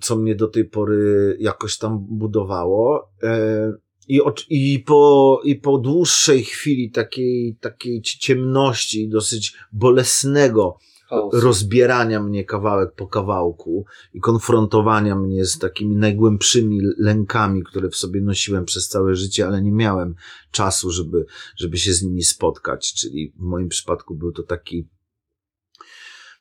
[0.00, 3.10] co mnie do tej pory jakoś tam budowało.
[3.22, 3.72] E,
[4.08, 10.78] I, i, po, I po dłuższej chwili takiej, takiej ciemności, dosyć bolesnego
[11.32, 18.20] rozbierania mnie kawałek po kawałku i konfrontowania mnie z takimi najgłębszymi lękami, które w sobie
[18.20, 20.14] nosiłem przez całe życie, ale nie miałem
[20.50, 22.94] czasu, żeby, żeby się z nimi spotkać.
[22.94, 24.88] Czyli w moim przypadku był to taki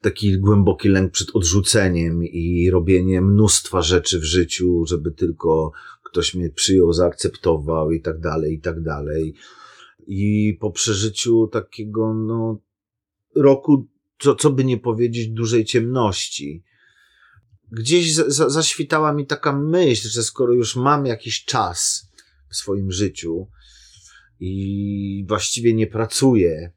[0.02, 5.72] taki głęboki lęk przed odrzuceniem i robieniem mnóstwa rzeczy w życiu, żeby tylko
[6.04, 9.34] ktoś mnie przyjął, zaakceptował i tak dalej, i tak dalej.
[10.08, 12.62] I po przeżyciu takiego, no,
[13.36, 13.88] roku,
[14.20, 16.64] co, co by nie powiedzieć, dużej ciemności,
[17.72, 22.12] gdzieś za, za, zaświtała mi taka myśl, że skoro już mam jakiś czas
[22.50, 23.48] w swoim życiu
[24.40, 26.72] i właściwie nie pracuję,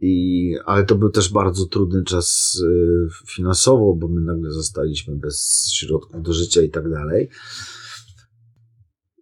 [0.00, 5.68] i, ale to był też bardzo trudny czas y, finansowo, bo my nagle zostaliśmy bez
[5.74, 7.28] środków do życia i tak dalej.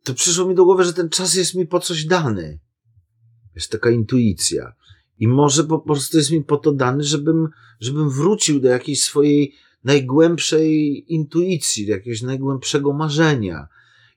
[0.04, 2.60] To przyszło mi do głowy, że ten czas jest mi po coś dany.
[3.54, 4.72] Jest taka intuicja.
[5.18, 7.48] I może po prostu jest mi po to dany, żebym,
[7.80, 13.68] żebym wrócił do jakiejś swojej najgłębszej intuicji, do jakiegoś najgłębszego marzenia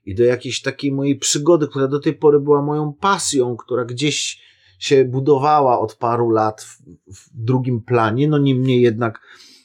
[0.04, 4.49] i do jakiejś takiej mojej przygody, która do tej pory była moją pasją, która gdzieś
[4.80, 9.20] się budowała od paru lat w, w drugim planie, no niemniej jednak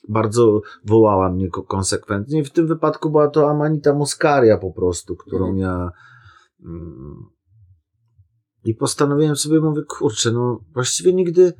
[0.09, 2.43] bardzo wołała mnie konsekwentnie.
[2.43, 5.57] W tym wypadku była to Amanita Muscaria po prostu, którą mhm.
[5.57, 5.91] ja
[6.65, 7.25] mm,
[8.65, 11.53] i postanowiłem sobie, mówię, kurczę, no właściwie nigdy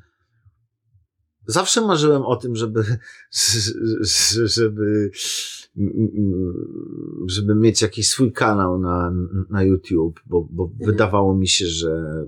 [1.48, 2.84] zawsze marzyłem o tym, żeby
[4.56, 5.12] żeby
[7.28, 9.14] żeby mieć jakiś swój kanał na,
[9.50, 10.92] na YouTube, bo, bo mhm.
[10.92, 12.26] wydawało mi się, że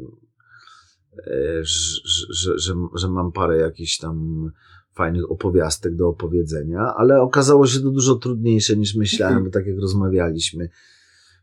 [1.62, 4.52] że, że, że, że mam parę jakichś tam
[4.94, 9.80] fajnych opowiastek do opowiedzenia, ale okazało się to dużo trudniejsze niż myślałem, bo tak jak
[9.80, 10.70] rozmawialiśmy,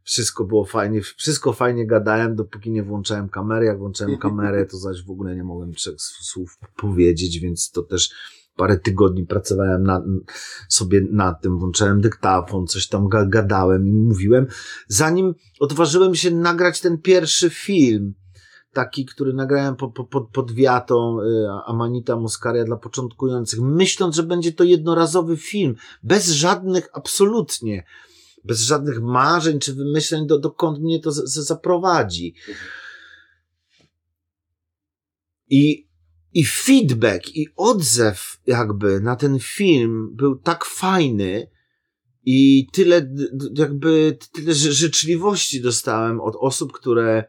[0.02, 3.66] wszystko było fajnie, wszystko fajnie gadałem, dopóki nie włączałem kamery.
[3.66, 8.10] Jak włączałem kamerę, to zaś w ogóle nie mogłem trzech słów powiedzieć, więc to też
[8.56, 10.02] parę tygodni pracowałem na,
[10.68, 14.46] sobie nad tym, włączałem dyktafon, coś tam gadałem i mówiłem,
[14.88, 18.14] zanim odważyłem się nagrać ten pierwszy film,
[18.74, 24.22] taki, który nagrałem po, po, pod, pod wiatą y, Amanita Muscaria dla początkujących, myśląc, że
[24.22, 27.84] będzie to jednorazowy film, bez żadnych, absolutnie,
[28.44, 32.34] bez żadnych marzeń czy wymyśleń, do, dokąd mnie to z, z, zaprowadzi.
[35.50, 35.88] I,
[36.32, 41.54] I feedback, i odzew jakby na ten film był tak fajny,
[42.26, 43.14] i tyle,
[43.54, 47.24] jakby, tyle życzliwości dostałem od osób, które,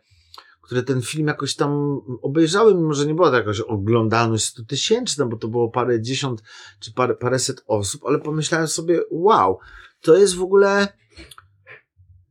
[0.65, 5.25] które ten film jakoś tam obejrzały, mimo że nie była to jakaś oglądalność 100 tysięczna,
[5.25, 6.43] bo to było parę dziesiąt
[6.79, 9.57] czy parę, paręset osób, ale pomyślałem sobie, wow,
[10.01, 10.87] to jest w ogóle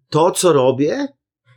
[0.09, 1.09] to, co robię,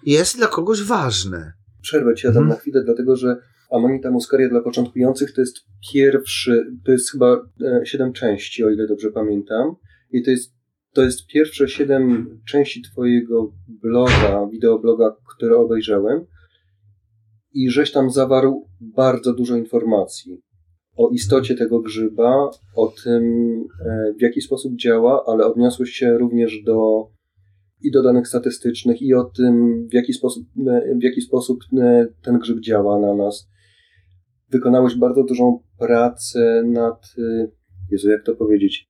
[0.04, 1.54] jest dla kogoś ważne.
[1.82, 2.50] Przerwę ci Adam hmm.
[2.50, 3.36] na chwilę, dlatego że
[3.72, 5.58] Amanita Muscaria dla początkujących to jest
[5.94, 9.76] pierwszy, to jest chyba e, siedem części, o ile dobrze pamiętam.
[10.12, 10.54] I to jest,
[10.94, 16.26] to jest pierwsze siedem części twojego bloga, wideobloga, które obejrzałem
[17.54, 20.42] i żeś tam zawarł bardzo dużo informacji
[20.98, 23.24] o istocie tego grzyba, o tym,
[23.86, 27.08] e, w jaki sposób działa, ale odniosłeś się również do
[27.82, 32.08] i do danych statystycznych, i o tym, w jaki sposób, e, w jaki sposób e,
[32.24, 33.50] ten grzyb działa na nas.
[34.50, 37.16] Wykonałeś bardzo dużą pracę nad,
[37.92, 38.90] Jezu, jak to powiedzieć?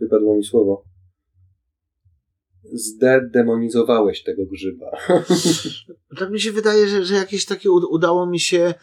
[0.00, 0.84] Wypadło mi słowo
[2.72, 4.86] zdedemonizowałeś tego grzyba.
[6.18, 8.74] Tak mi się wydaje, że, że jakieś takie udało mi się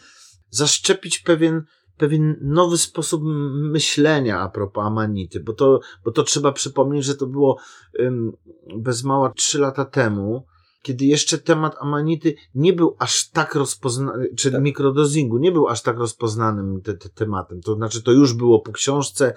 [0.49, 1.63] zaszczepić pewien,
[1.97, 3.21] pewien nowy sposób
[3.53, 7.59] myślenia a propos Amanity, bo to, bo to trzeba przypomnieć, że to było
[7.99, 8.31] um,
[8.77, 10.45] bez mała trzy lata temu,
[10.81, 14.61] kiedy jeszcze temat Amanity nie był aż tak rozpoznany, czy tak.
[14.61, 17.61] mikrodozingu nie był aż tak rozpoznanym te, te tematem.
[17.61, 19.33] To znaczy, to już było po książce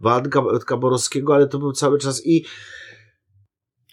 [0.00, 2.44] Waldka Borowskiego, ale to był cały czas i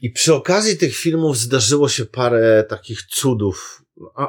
[0.02, 3.84] i przy okazji tych filmów zdarzyło się parę takich cudów,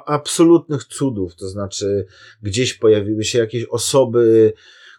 [0.07, 2.07] absolutnych cudów, to znaczy
[2.43, 4.53] gdzieś pojawiły się jakieś osoby,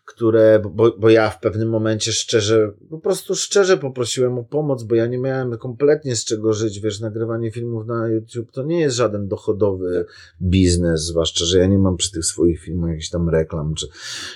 [0.06, 4.96] które, bo, bo ja w pewnym momencie szczerze, po prostu szczerze poprosiłem o pomoc, bo
[4.96, 8.96] ja nie miałem kompletnie z czego żyć, wiesz, nagrywanie filmów na YouTube to nie jest
[8.96, 10.06] żaden dochodowy
[10.42, 13.88] biznes, zwłaszcza, że ja nie mam przy tych swoich filmach jakichś tam reklam czy,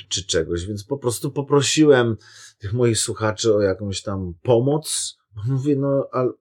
[0.09, 2.15] czy czegoś, więc po prostu poprosiłem
[2.59, 6.31] tych moich słuchaczy o jakąś tam pomoc, Mówię, no, ale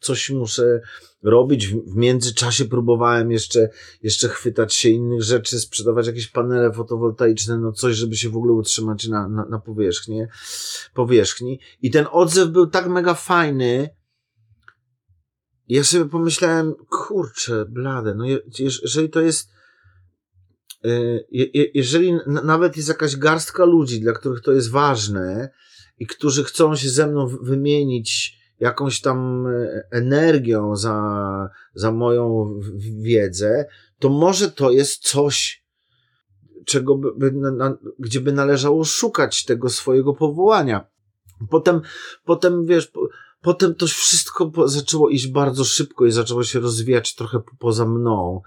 [0.00, 0.80] coś muszę
[1.22, 1.68] robić.
[1.68, 3.68] W międzyczasie próbowałem jeszcze,
[4.02, 8.52] jeszcze chwytać się innych rzeczy, sprzedawać jakieś panele fotowoltaiczne, no coś, żeby się w ogóle
[8.52, 9.58] utrzymać na, na, na
[10.94, 11.58] powierzchni.
[11.82, 13.90] I ten odzew był tak mega fajny.
[15.68, 18.24] Ja sobie pomyślałem, kurczę, blade, no
[18.58, 19.50] jeżeli to jest,
[20.84, 20.90] e,
[21.74, 25.50] jeżeli nawet jest jakaś garstka ludzi, dla których to jest ważne
[25.98, 32.54] i którzy chcą się ze mną wymienić jakąś tam e, energią za, za moją
[33.02, 33.66] wiedzę,
[33.98, 35.64] to może to jest coś,
[36.66, 40.86] czego by, by na, gdzie by należało szukać tego swojego powołania.
[41.50, 41.80] Potem,
[42.24, 43.08] potem wiesz, po,
[43.40, 47.86] potem to wszystko po, zaczęło iść bardzo szybko i zaczęło się rozwijać trochę po, poza
[47.86, 48.42] mną.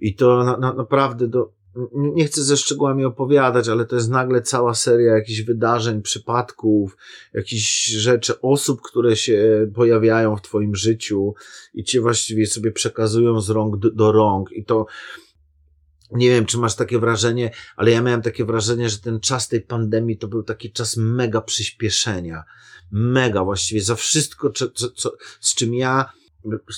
[0.00, 1.52] I to na, na, naprawdę do,
[1.92, 6.96] nie chcę ze szczegółami opowiadać, ale to jest nagle cała seria jakichś wydarzeń, przypadków,
[7.34, 11.34] jakichś rzeczy, osób, które się pojawiają w Twoim życiu
[11.74, 14.52] i Cię właściwie sobie przekazują z rąk do, rąk.
[14.52, 14.86] I to,
[16.12, 19.60] nie wiem, czy masz takie wrażenie, ale ja miałem takie wrażenie, że ten czas tej
[19.60, 22.44] pandemii to był taki czas mega przyspieszenia.
[22.90, 26.12] Mega właściwie za wszystko, co, co, z czym ja,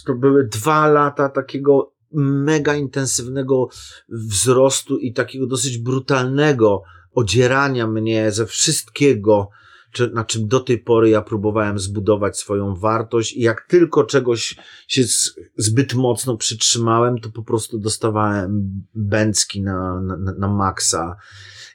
[0.07, 3.69] to były dwa lata takiego mega intensywnego
[4.09, 6.83] wzrostu i takiego dosyć brutalnego
[7.13, 9.49] odzierania mnie ze wszystkiego,
[9.93, 14.57] czy, na czym do tej pory ja próbowałem zbudować swoją wartość i jak tylko czegoś
[14.89, 21.17] się z, zbyt mocno przytrzymałem, to po prostu dostawałem bęcki na, na, na maksa.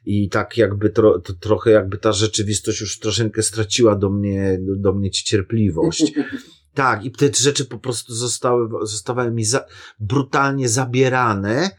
[0.06, 4.76] I tak jakby tro, to trochę jakby ta rzeczywistość już troszeczkę straciła do mnie, do,
[4.76, 6.12] do mnie cierpliwość.
[6.76, 9.66] Tak, i te rzeczy po prostu zostały, zostawały mi za,
[10.00, 11.70] brutalnie zabierane,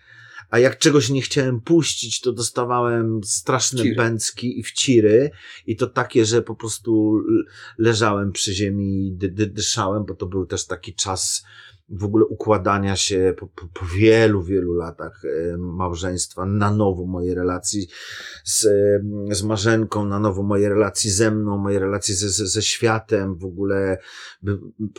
[0.50, 3.96] a jak czegoś nie chciałem puścić, to dostawałem straszne Ciry.
[3.96, 5.30] bęcki i wciry
[5.66, 7.22] i to takie, że po prostu
[7.78, 11.44] leżałem przy ziemi i dy, dy, dyszałem, bo to był też taki czas
[11.88, 17.34] w ogóle układania się po, po, po, wielu, wielu latach e, małżeństwa, na nowo mojej
[17.34, 17.88] relacji
[18.44, 18.66] z,
[19.30, 23.34] e, z Marzenką, na nowo mojej relacji ze mną, mojej relacji ze, ze, ze światem,
[23.34, 23.98] w ogóle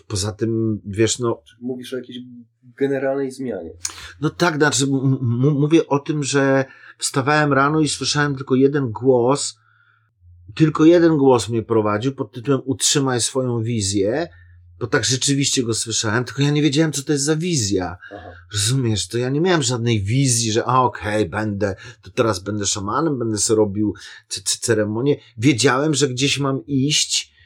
[0.07, 1.43] poza tym, wiesz, no...
[1.61, 2.17] Mówisz o jakiejś
[2.63, 3.71] generalnej zmianie.
[4.21, 4.87] No tak, znaczy
[5.31, 6.65] mówię o tym, że
[6.97, 9.59] wstawałem rano i słyszałem tylko jeden głos,
[10.55, 14.27] tylko jeden głos mnie prowadził pod tytułem utrzymaj swoją wizję,
[14.79, 17.97] bo tak rzeczywiście go słyszałem, tylko ja nie wiedziałem, co to jest za wizja.
[18.11, 18.31] Aha.
[18.53, 19.07] Rozumiesz?
[19.07, 23.19] To ja nie miałem żadnej wizji, że a okej, okay, będę, to teraz będę szamanem,
[23.19, 23.93] będę sobie robił
[24.43, 25.15] ceremonię.
[25.37, 27.36] Wiedziałem, że gdzieś mam iść,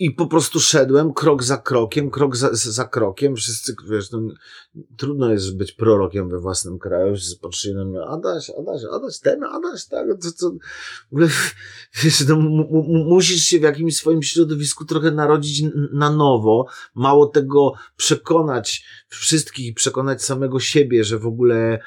[0.00, 3.36] i po prostu szedłem krok za krokiem, krok za, za krokiem.
[3.36, 4.22] Wszyscy, wiesz, no,
[4.96, 7.16] trudno jest być prorokiem we własnym kraju.
[7.16, 10.50] Wszyscy patrzyli na mnie, Adaś, Adaś, Adaś, ten, Adaś, tak, to, to,
[11.10, 11.28] w ogóle,
[12.02, 12.36] wiesz, no,
[13.06, 16.66] musisz się w jakimś swoim środowisku trochę narodzić na nowo.
[16.94, 21.78] Mało tego przekonać wszystkich, przekonać samego siebie, że w ogóle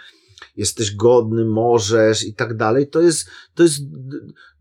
[0.56, 2.90] jesteś godny, możesz i tak dalej.
[2.90, 3.80] To jest, to jest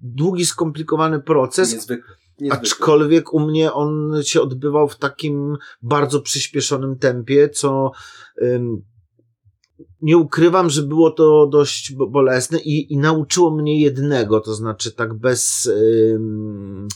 [0.00, 1.72] długi, skomplikowany proces.
[1.72, 2.70] Niezwykle Niezwykle.
[2.70, 7.90] Aczkolwiek u mnie on się odbywał w takim bardzo przyspieszonym tempie, co
[8.42, 8.82] ym,
[10.00, 15.14] nie ukrywam, że było to dość bolesne i, i nauczyło mnie jednego, to znaczy tak
[15.14, 16.88] bez, ym,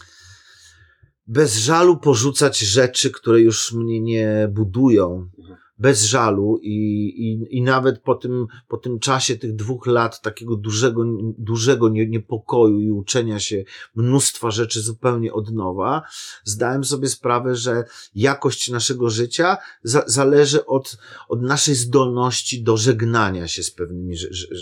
[1.27, 5.29] bez żalu porzucać rzeczy, które już mnie nie budują.
[5.79, 6.75] Bez żalu i,
[7.07, 11.05] i, i nawet po tym, po tym czasie tych dwóch lat takiego dużego,
[11.39, 13.65] dużego niepokoju i uczenia się
[13.95, 16.03] mnóstwa rzeczy zupełnie od nowa,
[16.45, 20.99] zdałem sobie sprawę, że jakość naszego życia za, zależy od,
[21.29, 24.17] od naszej zdolności do żegnania się z pewnymi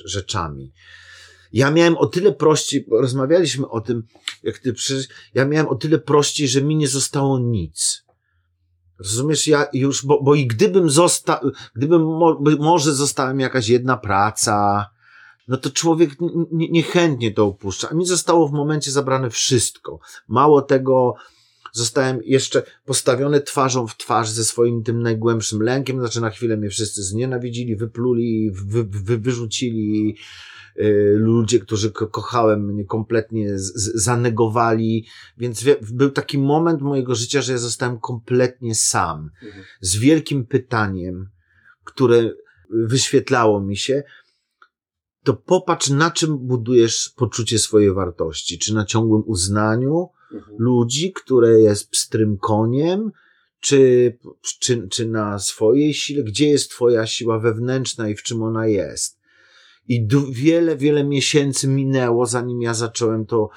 [0.04, 0.72] rzeczami.
[1.52, 4.02] Ja miałem o tyle prościej, rozmawialiśmy o tym,
[4.42, 8.03] jak ty przyszedłeś, ja miałem o tyle prościej, że mi nie zostało nic.
[8.98, 11.38] Rozumiesz, ja już, bo, bo i gdybym został,
[11.76, 14.86] gdybym mo, może zostałem jakaś jedna praca,
[15.48, 16.10] no to człowiek
[16.52, 17.88] niechętnie to opuszcza.
[17.90, 19.98] A mi zostało w momencie zabrane wszystko.
[20.28, 21.14] Mało tego,
[21.72, 26.00] zostałem jeszcze postawiony twarzą w twarz ze swoim tym najgłębszym lękiem.
[26.00, 30.16] Znaczy na chwilę mnie wszyscy znienawidzili, wypluli, wy, wy, wyrzucili
[31.14, 33.48] ludzie, którzy ko kochałem, mnie kompletnie
[33.94, 35.06] zanegowali,
[35.38, 39.64] więc był taki moment mojego życia, że ja zostałem kompletnie sam, mhm.
[39.80, 41.28] z wielkim pytaniem,
[41.84, 42.30] które
[42.70, 44.02] wyświetlało mi się,
[45.24, 48.58] to popatrz, na czym budujesz poczucie swojej wartości.
[48.58, 50.56] Czy na ciągłym uznaniu mhm.
[50.58, 53.10] ludzi, które jest pstrym koniem,
[53.60, 54.18] czy,
[54.60, 56.22] czy, czy na swojej sile?
[56.24, 59.18] Gdzie jest twoja siła wewnętrzna i w czym ona jest?
[59.88, 63.48] I wiele, wiele miesięcy minęło, zanim ja zacząłem to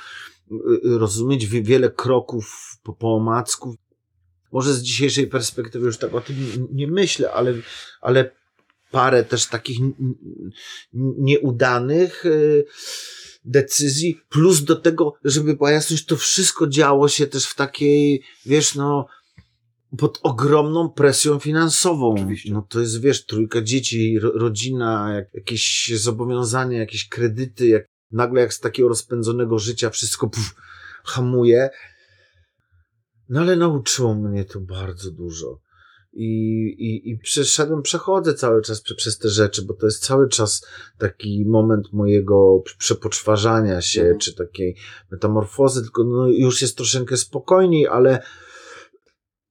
[0.52, 3.76] y, y, rozumieć, wiele kroków po, po omacku.
[4.52, 6.36] Może z dzisiejszej perspektywy już tak o tym
[6.72, 7.54] nie myślę, ale,
[8.02, 8.32] ale
[8.92, 9.78] parę też takich
[10.94, 12.66] nieudanych y,
[13.46, 18.76] decyzji, plus do tego, żeby była jasność, to wszystko działo się też w takiej, wiesz,
[18.76, 19.08] no,
[19.98, 22.14] pod ogromną presją finansową.
[22.14, 22.54] Oczywiście.
[22.54, 28.42] No to jest, wiesz, trójka dzieci, ro, rodzina, jak, jakieś zobowiązania, jakieś kredyty, jak nagle
[28.42, 30.56] jak z takiego rozpędzonego życia wszystko puf,
[31.04, 31.70] hamuje.
[33.30, 35.60] No ale nauczyło mnie to bardzo dużo.
[36.14, 40.30] I, i, i przeszedłem, przechodzę cały czas prze, przez te rzeczy, bo to jest cały
[40.30, 40.66] czas
[40.98, 44.20] taki moment mojego przepoczwarzania się, mhm.
[44.20, 44.76] czy takiej
[45.12, 48.24] metamorfozy, tylko no, już jest troszeczkę spokojniej, ale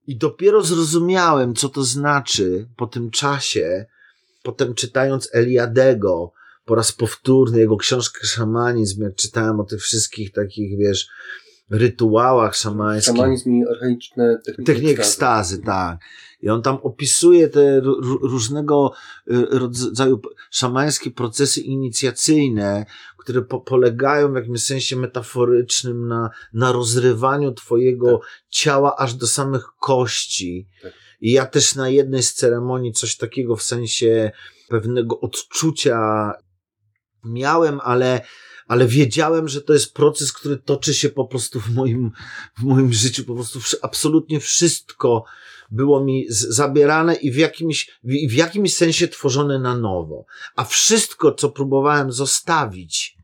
[0.06, 3.86] i dopiero zrozumiałem, co to znaczy po tym czasie,
[4.42, 6.32] potem czytając Eliadego,
[6.64, 11.08] po raz powtórny jego książkę Szamanizm, jak czytałem o tych wszystkich takich, wiesz,
[11.70, 13.16] rytuałach szamańskich.
[13.16, 15.62] Szamanizm i archaiczne techniki, techniki ekstazy.
[15.62, 15.98] tak.
[16.40, 17.80] I on tam opisuje te
[18.22, 18.92] różnego
[19.30, 22.86] y, rodzaju szamańskie procesy inicjacyjne,
[23.18, 28.28] które po polegają w jakimś sensie metaforycznym na, na rozrywaniu twojego tak.
[28.48, 30.68] ciała aż do samych kości.
[30.82, 30.92] Tak.
[31.20, 34.30] I ja też na jednej z ceremonii coś takiego w sensie
[34.68, 36.32] pewnego odczucia
[37.24, 38.20] miałem, ale
[38.66, 42.10] ale wiedziałem, że to jest proces, który toczy się po prostu w moim,
[42.58, 43.24] w moim życiu.
[43.24, 45.24] Po prostu absolutnie wszystko
[45.70, 50.24] było mi zabierane i w jakimś, w jakimś sensie tworzone na nowo.
[50.56, 53.16] A wszystko, co próbowałem zostawić,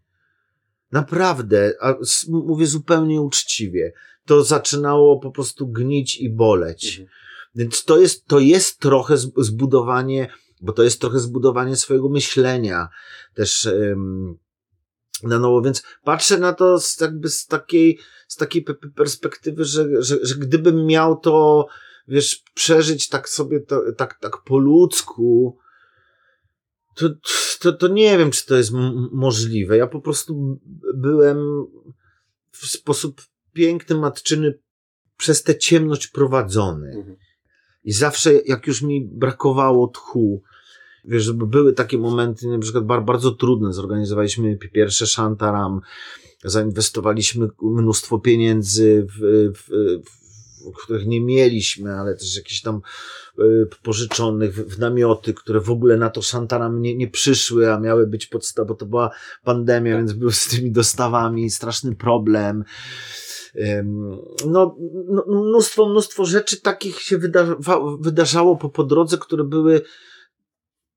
[0.92, 1.94] naprawdę, a
[2.28, 3.92] mówię zupełnie uczciwie,
[4.26, 6.98] to zaczynało po prostu gnić i boleć.
[6.98, 7.08] Mhm.
[7.54, 10.28] Więc to jest, to jest trochę zbudowanie,
[10.60, 12.88] bo to jest trochę zbudowanie swojego myślenia,
[13.34, 13.68] też
[15.22, 17.98] na nowo, więc patrzę na to z, jakby z takiej,
[18.28, 18.64] z takiej
[18.96, 21.66] perspektywy, że, że, że gdybym miał to,
[22.08, 25.58] wiesz, przeżyć tak sobie, to, tak, tak po ludzku,
[26.94, 27.08] to,
[27.60, 28.70] to, to nie wiem, czy to jest
[29.12, 29.76] możliwe.
[29.76, 30.60] Ja po prostu
[30.94, 31.66] byłem
[32.50, 34.58] w sposób piękny, matczyny
[35.16, 36.88] przez tę ciemność prowadzony.
[36.88, 37.16] Mhm.
[37.84, 40.42] I zawsze, jak już mi brakowało tchu,
[41.04, 43.72] Wiesz, były takie momenty, na przykład bardzo trudne.
[43.72, 45.80] Zorganizowaliśmy pierwsze Shantaram,
[46.44, 49.70] zainwestowaliśmy mnóstwo pieniędzy w, w,
[50.72, 52.80] w których nie mieliśmy, ale też jakieś tam
[53.38, 58.06] y, pożyczonych w, namioty, które w ogóle na to Shantaram nie, nie przyszły, a miały
[58.06, 59.10] być podstaw, bo to była
[59.44, 62.64] pandemia, więc były z tymi dostawami straszny problem.
[64.46, 64.76] No,
[65.28, 67.18] mnóstwo, mnóstwo rzeczy takich się
[68.00, 69.82] wydarzało po, po drodze, które były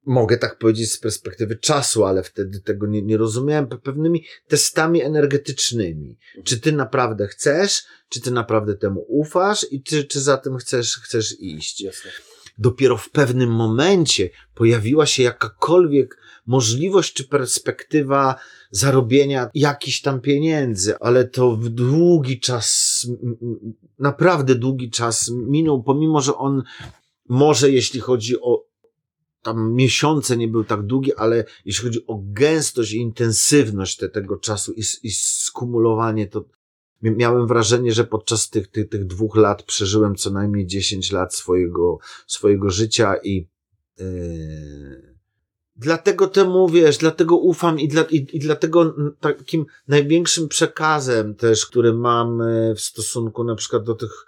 [0.05, 6.17] mogę tak powiedzieć z perspektywy czasu, ale wtedy tego nie, nie rozumiałem, pewnymi testami energetycznymi.
[6.43, 10.95] Czy ty naprawdę chcesz, czy ty naprawdę temu ufasz i czy, czy za tym chcesz,
[10.95, 11.81] chcesz iść.
[11.81, 12.11] Jasne.
[12.57, 18.35] Dopiero w pewnym momencie pojawiła się jakakolwiek możliwość czy perspektywa
[18.71, 23.07] zarobienia jakichś tam pieniędzy, ale to w długi czas,
[23.99, 26.63] naprawdę długi czas minął, pomimo, że on
[27.29, 28.65] może, jeśli chodzi o
[29.45, 34.37] tam miesiące nie były tak długie, ale jeśli chodzi o gęstość i intensywność te, tego
[34.37, 36.45] czasu i, i skumulowanie, to
[37.01, 41.97] miałem wrażenie, że podczas tych, tych, tych dwóch lat przeżyłem co najmniej 10 lat swojego,
[42.27, 43.47] swojego życia i
[43.99, 45.15] yy,
[45.75, 51.93] dlatego temu, wiesz, dlatego ufam i, dla, i, i dlatego takim największym przekazem też, który
[51.93, 52.39] mam
[52.75, 54.25] w stosunku na przykład do tych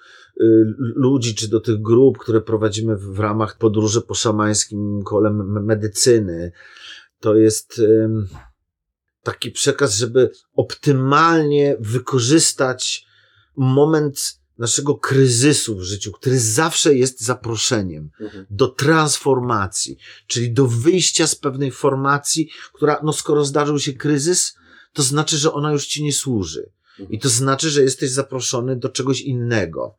[0.96, 6.52] ludzi, czy do tych grup, które prowadzimy w ramach podróży po szamańskim kole medycyny.
[7.20, 7.82] To jest
[9.24, 13.06] taki przekaz, żeby optymalnie wykorzystać
[13.56, 18.46] moment naszego kryzysu w życiu, który zawsze jest zaproszeniem mhm.
[18.50, 24.56] do transformacji, czyli do wyjścia z pewnej formacji, która, no skoro zdarzył się kryzys,
[24.94, 26.70] to znaczy, że ona już ci nie służy.
[26.92, 27.10] Mhm.
[27.10, 29.96] I to znaczy, że jesteś zaproszony do czegoś innego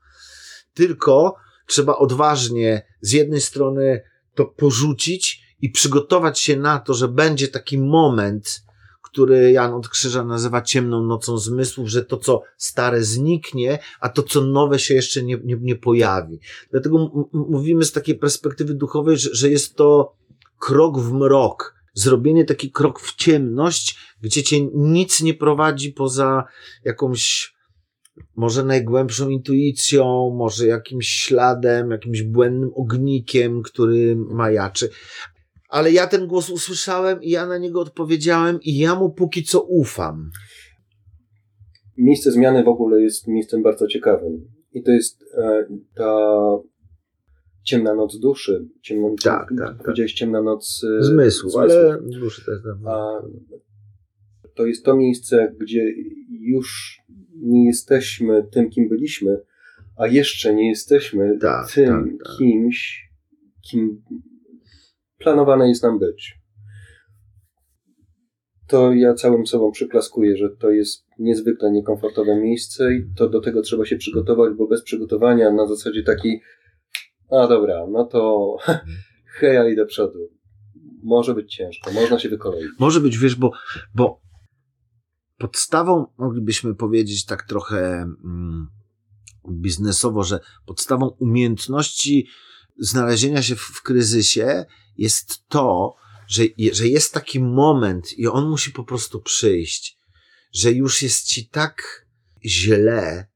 [0.79, 4.03] tylko trzeba odważnie z jednej strony
[4.35, 8.63] to porzucić i przygotować się na to, że będzie taki moment,
[9.03, 14.23] który Jan od Krzyża nazywa ciemną nocą zmysłów, że to, co stare zniknie, a to,
[14.23, 16.41] co nowe się jeszcze nie, nie, nie pojawi.
[16.71, 20.17] Dlatego mówimy z takiej perspektywy duchowej, że, że jest to
[20.59, 26.45] krok w mrok, zrobienie taki krok w ciemność, gdzie cię nic nie prowadzi poza
[26.85, 27.58] jakąś
[28.37, 34.89] może najgłębszą intuicją, może jakimś śladem, jakimś błędnym ognikiem, który majaczy.
[35.69, 39.63] Ale ja ten głos usłyszałem i ja na niego odpowiedziałem i ja mu póki co
[39.63, 40.31] ufam.
[41.97, 44.49] Miejsce zmiany w ogóle jest miejscem bardzo ciekawym.
[44.73, 46.31] I to jest e, ta
[47.63, 48.69] ciemna noc duszy.
[48.83, 49.85] Ciemną, tak, tak, tak.
[49.85, 52.59] Powiedziałeś ciemna noc e, zmysłu, ale duszy też.
[52.87, 53.23] A
[54.55, 55.85] to jest to miejsce, gdzie
[56.29, 56.99] już
[57.43, 59.41] nie jesteśmy tym, kim byliśmy,
[59.97, 62.37] a jeszcze nie jesteśmy tak, tym tak, tak.
[62.39, 63.09] kimś,
[63.71, 64.03] kim
[65.19, 66.39] planowane jest nam być.
[68.69, 73.63] To ja całym sobą przyklaskuję, że to jest niezwykle niekomfortowe miejsce i to do tego
[73.63, 76.41] trzeba się przygotować, bo bez przygotowania na zasadzie takiej
[77.31, 78.57] A dobra, no to
[79.39, 80.19] heja i do przodu.
[81.03, 82.67] Może być ciężko, można się wykoleić.
[82.79, 83.51] Może być, wiesz, bo,
[83.95, 84.21] bo
[85.39, 87.79] podstawą, moglibyśmy powiedzieć tak trochę
[88.25, 88.69] mm,
[89.51, 92.29] biznesowo, że podstawą umiejętności
[92.79, 94.65] znalezienia się w, w kryzysie
[94.97, 95.95] jest to,
[96.29, 99.99] że, że jest taki moment i on musi po prostu przyjść,
[100.53, 102.07] że już jest ci tak
[102.45, 103.29] źle,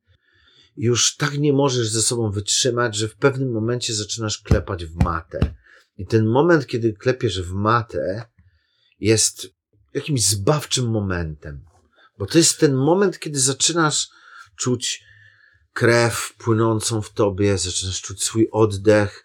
[0.77, 5.55] już tak nie możesz ze sobą wytrzymać, że w pewnym momencie zaczynasz klepać w matę.
[5.97, 8.25] I ten moment, kiedy klepiesz w matę,
[9.01, 9.49] jest
[9.95, 11.65] jakimś zbawczym momentem.
[12.19, 14.09] Bo to jest ten moment, kiedy zaczynasz
[14.57, 15.05] czuć
[15.73, 19.25] krew płynącą w tobie, zaczynasz czuć swój oddech,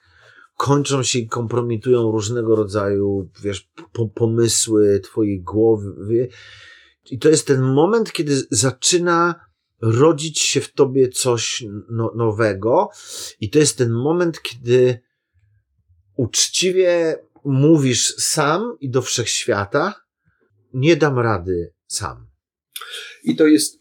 [0.58, 6.30] kończą się i kompromitują różnego rodzaju, wiesz, po pomysły twojej głowy.
[7.12, 9.48] I to jest ten moment, kiedy zaczyna
[9.82, 12.90] rodzić się w tobie coś no, nowego.
[13.40, 15.00] I to jest ten moment, kiedy
[16.16, 19.94] uczciwie mówisz sam i do wszechświata,
[20.74, 22.27] nie dam rady sam.
[23.24, 23.80] I to jest,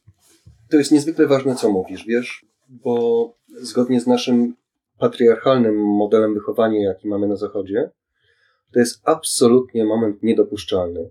[0.70, 4.54] to jest niezwykle ważne, co mówisz, wiesz, bo zgodnie z naszym
[4.98, 7.90] patriarchalnym modelem wychowania, jaki mamy na Zachodzie,
[8.72, 11.10] to jest absolutnie moment niedopuszczalny.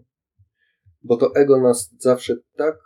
[1.03, 2.79] Bo to ego nas zawsze tak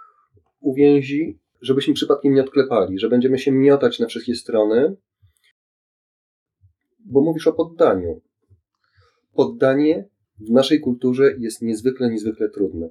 [0.60, 4.96] uwięzi, żebyśmy przypadkiem nie odklepali, że będziemy się miotać na wszystkie strony,
[7.00, 8.22] bo mówisz o poddaniu.
[9.34, 12.90] Poddanie w naszej kulturze jest niezwykle, niezwykle trudne.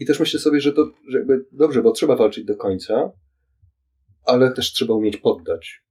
[0.00, 3.10] I też myślę sobie, że to że jakby dobrze, bo trzeba walczyć do końca,
[4.24, 5.82] ale też trzeba umieć poddać.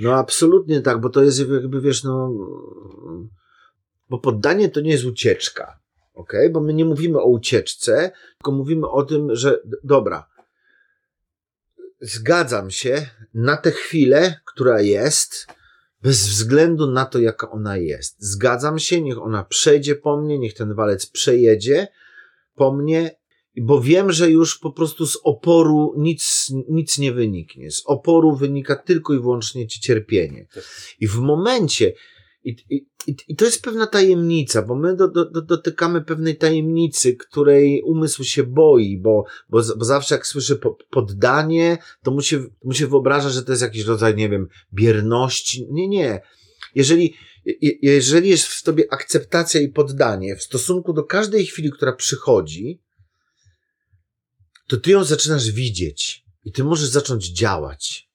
[0.00, 2.32] No absolutnie tak, bo to jest jakby, wiesz, no,
[4.08, 5.80] bo poddanie to nie jest ucieczka,
[6.14, 6.32] ok?
[6.52, 10.26] Bo my nie mówimy o ucieczce, tylko mówimy o tym, że dobra,
[12.00, 15.46] zgadzam się na tę chwilę, która jest,
[16.02, 18.16] bez względu na to, jaka ona jest.
[18.18, 21.88] Zgadzam się, niech ona przejdzie po mnie, niech ten walec przejedzie
[22.54, 23.17] po mnie
[23.62, 27.70] bo wiem, że już po prostu z oporu nic, nic nie wyniknie.
[27.70, 30.46] Z oporu wynika tylko i wyłącznie ci cierpienie.
[31.00, 31.92] I w momencie,
[32.44, 32.86] i, i,
[33.28, 38.42] i to jest pewna tajemnica, bo my do, do, dotykamy pewnej tajemnicy, której umysł się
[38.42, 43.42] boi, bo, bo, bo zawsze jak słyszy poddanie, to mu, się, mu się wyobraża, że
[43.42, 45.66] to jest jakiś rodzaj, nie wiem, bierności.
[45.70, 46.20] Nie, nie.
[46.74, 47.14] Jeżeli,
[47.82, 52.80] jeżeli jest w tobie akceptacja i poddanie w stosunku do każdej chwili, która przychodzi,
[54.68, 58.08] to ty ją zaczynasz widzieć i ty możesz zacząć działać.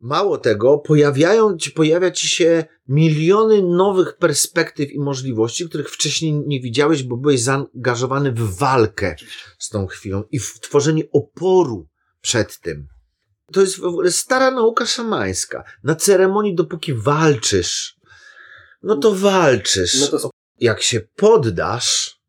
[0.00, 6.60] Mało tego, pojawiają ci, pojawia ci się miliony nowych perspektyw i możliwości, których wcześniej nie
[6.60, 9.16] widziałeś, bo byłeś zaangażowany w walkę
[9.58, 11.88] z tą chwilą i w tworzenie oporu
[12.20, 12.88] przed tym.
[13.52, 15.64] To jest stara nauka szamańska.
[15.84, 17.96] Na ceremonii, dopóki walczysz,
[18.82, 20.00] no to walczysz.
[20.00, 20.30] No to...
[20.60, 22.21] Jak się poddasz,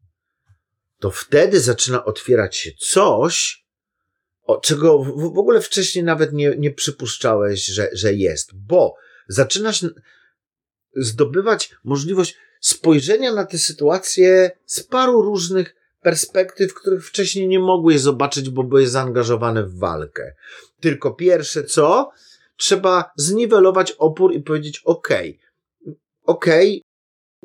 [1.03, 3.65] to wtedy zaczyna otwierać się coś,
[4.43, 8.95] o, czego w, ogóle wcześniej nawet nie, nie przypuszczałeś, że, że jest, bo
[9.27, 9.85] zaczynasz
[10.95, 18.49] zdobywać możliwość spojrzenia na tę sytuację z paru różnych perspektyw, których wcześniej nie mogłeś zobaczyć,
[18.49, 20.35] bo byłeś zaangażowany w walkę.
[20.79, 22.11] Tylko pierwsze co?
[22.57, 25.09] Trzeba zniwelować opór i powiedzieć: OK,
[26.23, 26.45] OK,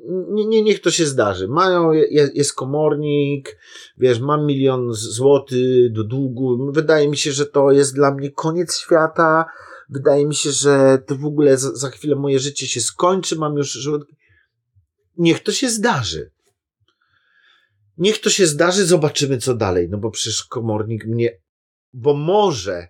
[0.09, 1.48] nie, nie, niech to się zdarzy.
[1.48, 3.59] Mają, jest, jest komornik,
[3.96, 6.72] wiesz, mam milion złotych do długu.
[6.72, 9.44] Wydaje mi się, że to jest dla mnie koniec świata.
[9.88, 13.36] Wydaje mi się, że to w ogóle za, za chwilę moje życie się skończy.
[13.36, 13.88] Mam już.
[15.16, 16.30] Niech to się zdarzy.
[17.98, 19.88] Niech to się zdarzy, zobaczymy co dalej.
[19.90, 21.38] No bo przecież komornik mnie.
[21.92, 22.88] Bo może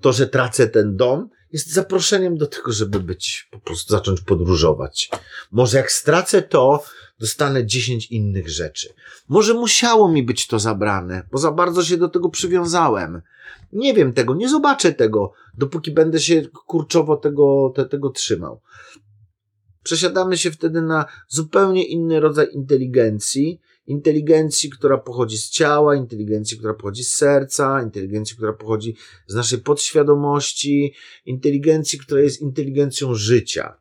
[0.00, 5.10] to, że tracę ten dom, jest zaproszeniem do tego, żeby być, po prostu zacząć podróżować.
[5.52, 6.84] Może jak stracę to,
[7.20, 8.94] dostanę dziesięć innych rzeczy.
[9.28, 13.22] Może musiało mi być to zabrane, bo za bardzo się do tego przywiązałem.
[13.72, 18.60] Nie wiem tego, nie zobaczę tego, dopóki będę się kurczowo tego, te, tego trzymał.
[19.82, 26.74] Przesiadamy się wtedy na zupełnie inny rodzaj inteligencji, inteligencji, która pochodzi z ciała, inteligencji, która
[26.74, 30.94] pochodzi z serca, inteligencji, która pochodzi z naszej podświadomości,
[31.26, 33.76] inteligencji, która jest inteligencją życia.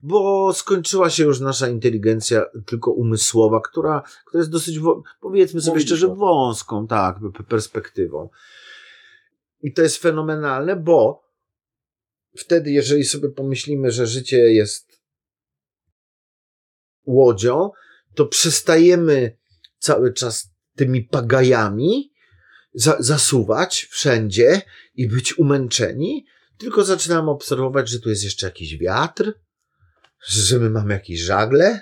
[0.00, 4.78] Bo skończyła się już nasza inteligencja tylko umysłowa, która, która jest dosyć,
[5.20, 7.16] powiedzmy sobie szczerze, wąską, tak,
[7.48, 8.28] perspektywą.
[9.62, 11.24] I to jest fenomenalne, bo
[12.36, 15.00] wtedy, jeżeli sobie pomyślimy, że życie jest
[17.06, 17.70] łodzią,
[18.16, 19.36] to przestajemy
[19.78, 22.12] cały czas tymi pagajami
[22.74, 24.62] za, zasuwać wszędzie
[24.94, 26.26] i być umęczeni,
[26.58, 29.32] tylko zaczynamy obserwować, że tu jest jeszcze jakiś wiatr,
[30.26, 31.80] że my mamy jakieś żagle,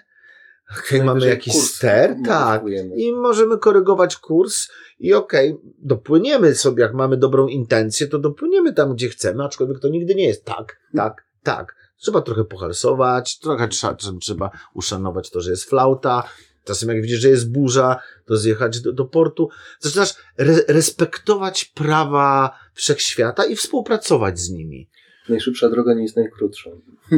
[0.79, 2.63] okay, mamy jakiś kurs ster, tak,
[2.97, 4.69] i możemy korygować kurs
[4.99, 9.89] i okej, dopłyniemy sobie, jak mamy dobrą intencję, to dopłyniemy tam, gdzie chcemy, aczkolwiek to
[9.89, 11.84] nigdy nie jest tak, tak, tak.
[11.97, 16.29] Trzeba trochę pohalsować, trochę trzeba, trzeba uszanować to, że jest flauta,
[16.65, 19.49] czasem jak widzisz, że jest burza, to zjechać do, do portu.
[19.81, 24.89] Zaczynasz re respektować prawa wszechświata i współpracować z nimi.
[25.29, 26.71] Najszybsza droga nie jest najkrótsza.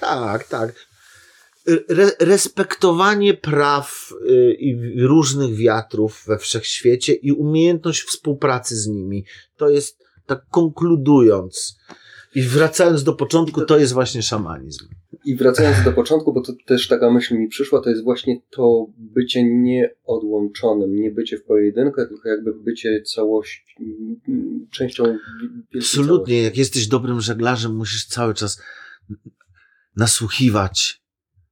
[0.00, 0.86] Tak, tak.
[1.88, 9.24] Re respektowanie praw y, i różnych wiatrów we wszechświecie i umiejętność współpracy z nimi.
[9.56, 11.78] To jest, tak konkludując
[12.34, 14.88] i wracając do początku, to jest właśnie szamanizm.
[15.24, 18.86] I wracając do początku, bo to też taka myśl mi przyszła, to jest właśnie to
[18.98, 23.76] bycie nieodłączonym, nie bycie w pojedynkę, tylko jakby bycie całość,
[24.70, 25.18] częścią
[25.76, 26.44] Absolutnie, całości.
[26.44, 28.62] jak jesteś dobrym żeglarzem, musisz cały czas
[29.96, 31.02] nasłuchiwać,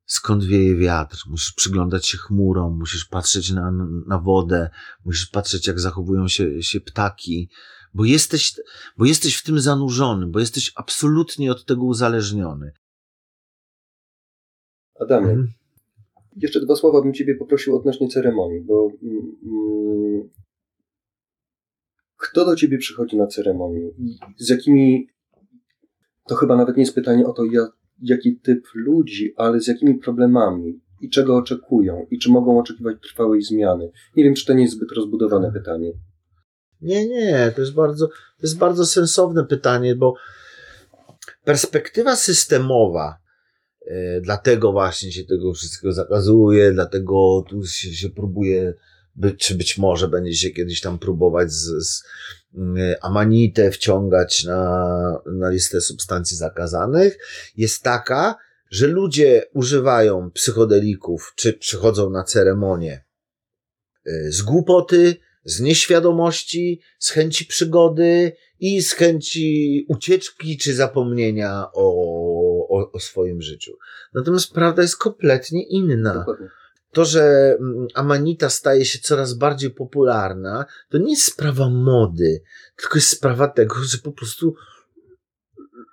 [0.04, 3.72] skąd wieje wiatr, musisz przyglądać się chmurom, musisz patrzeć na,
[4.06, 4.70] na wodę,
[5.04, 7.48] musisz patrzeć, jak zachowują się, się ptaki,
[7.95, 8.55] bo jesteś,
[8.99, 12.72] bo jesteś w tym zanurzony, bo jesteś absolutnie od tego uzależniony.
[15.01, 15.49] Adamie, Mhm.
[16.36, 20.28] jeszcze dwa słowa bym Ciebie poprosił odnośnie ceremonii, bo mm,
[22.16, 25.09] kto do Ciebie przychodzi na ceremonię i z jakimi,
[26.28, 27.70] to chyba nawet nie jest pytanie o to, jak,
[28.03, 33.43] jaki typ ludzi, ale z jakimi problemami i czego oczekują i czy mogą oczekiwać trwałej
[33.43, 33.91] zmiany.
[34.16, 35.93] Nie wiem, czy to nie jest zbyt rozbudowane pytanie.
[36.80, 40.14] Nie, nie, to jest bardzo, to jest bardzo sensowne pytanie, bo
[41.44, 43.18] perspektywa systemowa,
[43.86, 48.74] e, dlatego właśnie się tego wszystkiego zakazuje, dlatego tu się, się próbuje,
[49.14, 52.04] by, czy być może będzie się kiedyś tam próbować z, z
[52.54, 57.18] mm, amanitę wciągać na, na listę substancji zakazanych,
[57.56, 58.36] jest taka,
[58.70, 63.04] że ludzie używają psychodelików, czy przychodzą na ceremonię
[64.06, 71.95] e, z głupoty, z nieświadomości, z chęci przygody i z chęci ucieczki czy zapomnienia o,
[72.68, 73.72] o, o swoim życiu.
[74.14, 76.14] Natomiast prawda jest kompletnie inna.
[76.14, 76.49] Dokładnie.
[76.93, 82.43] To, że mm, Amanita staje się coraz bardziej popularna, to nie jest sprawa mody,
[82.76, 84.55] tylko jest sprawa tego, że po prostu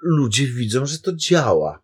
[0.01, 1.79] ludzie widzą, że to działa.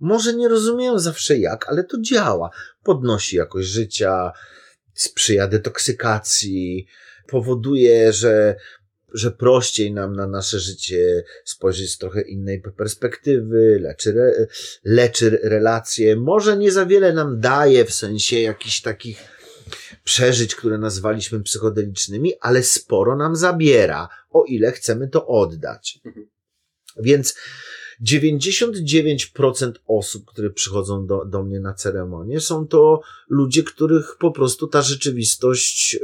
[0.00, 2.50] Może nie rozumieją zawsze jak, ale to działa.
[2.82, 4.32] Podnosi jakość życia,
[4.98, 6.86] sprzyja detoksykacji,
[7.26, 8.56] powoduje, że,
[9.14, 14.46] że prościej nam na nasze życie spojrzeć z trochę innej perspektywy, leczy, re,
[14.84, 16.16] leczy relacje.
[16.16, 19.18] Może nie za wiele nam daje w sensie jakichś takich
[20.04, 26.00] przeżyć, które nazwaliśmy psychodelicznymi, ale sporo nam zabiera, o ile chcemy to oddać.
[26.96, 27.34] Więc
[28.06, 34.66] 99% osób, które przychodzą do, do mnie na ceremonię, są to ludzie, których po prostu
[34.66, 36.00] ta rzeczywistość, yy,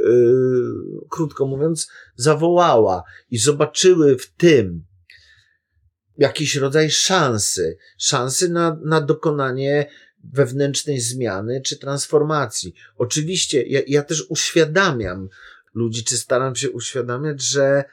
[1.09, 4.85] krótko mówiąc, zawołała i zobaczyły w tym
[6.17, 9.89] jakiś rodzaj szansy, szansy na, na dokonanie
[10.33, 12.73] wewnętrznej zmiany czy transformacji.
[12.97, 15.29] Oczywiście ja, ja też uświadamiam
[15.73, 17.83] ludzi, czy staram się uświadamiać, że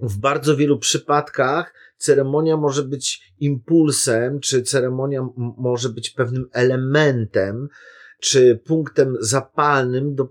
[0.00, 5.26] w bardzo wielu przypadkach ceremonia może być impulsem, czy ceremonia
[5.58, 7.68] może być pewnym elementem,
[8.20, 10.28] czy punktem zapalnym do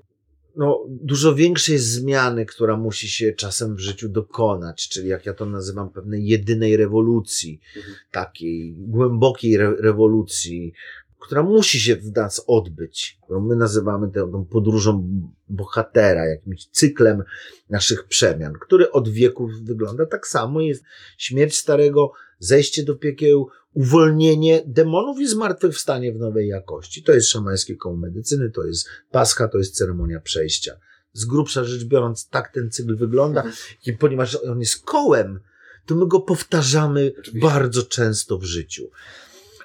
[0.56, 5.46] no, dużo większej zmiany, która musi się czasem w życiu dokonać, czyli jak ja to
[5.46, 7.96] nazywam, pewnej jedynej rewolucji, Mhm.
[8.12, 10.74] takiej głębokiej re- rewolucji,
[11.20, 17.24] która musi się w nas odbyć, którą my nazywamy tę, tą podróżą bohatera, jakimś cyklem
[17.70, 20.62] naszych przemian, który od wieków wygląda tak samo.
[20.62, 20.84] Jest
[21.18, 27.04] śmierć starego, zejście do piekieł, uwolnienie demonów i zmartwychwstanie w nowej jakości.
[27.04, 30.72] To jest szamańskie koło medycyny, to jest pascha, to jest ceremonia przejścia.
[31.14, 33.44] Z grubsza rzecz biorąc, tak ten cykl wygląda
[33.86, 35.40] i ponieważ on jest kołem,
[35.86, 37.48] to my go powtarzamy Oczywiście.
[37.48, 38.90] bardzo często w życiu.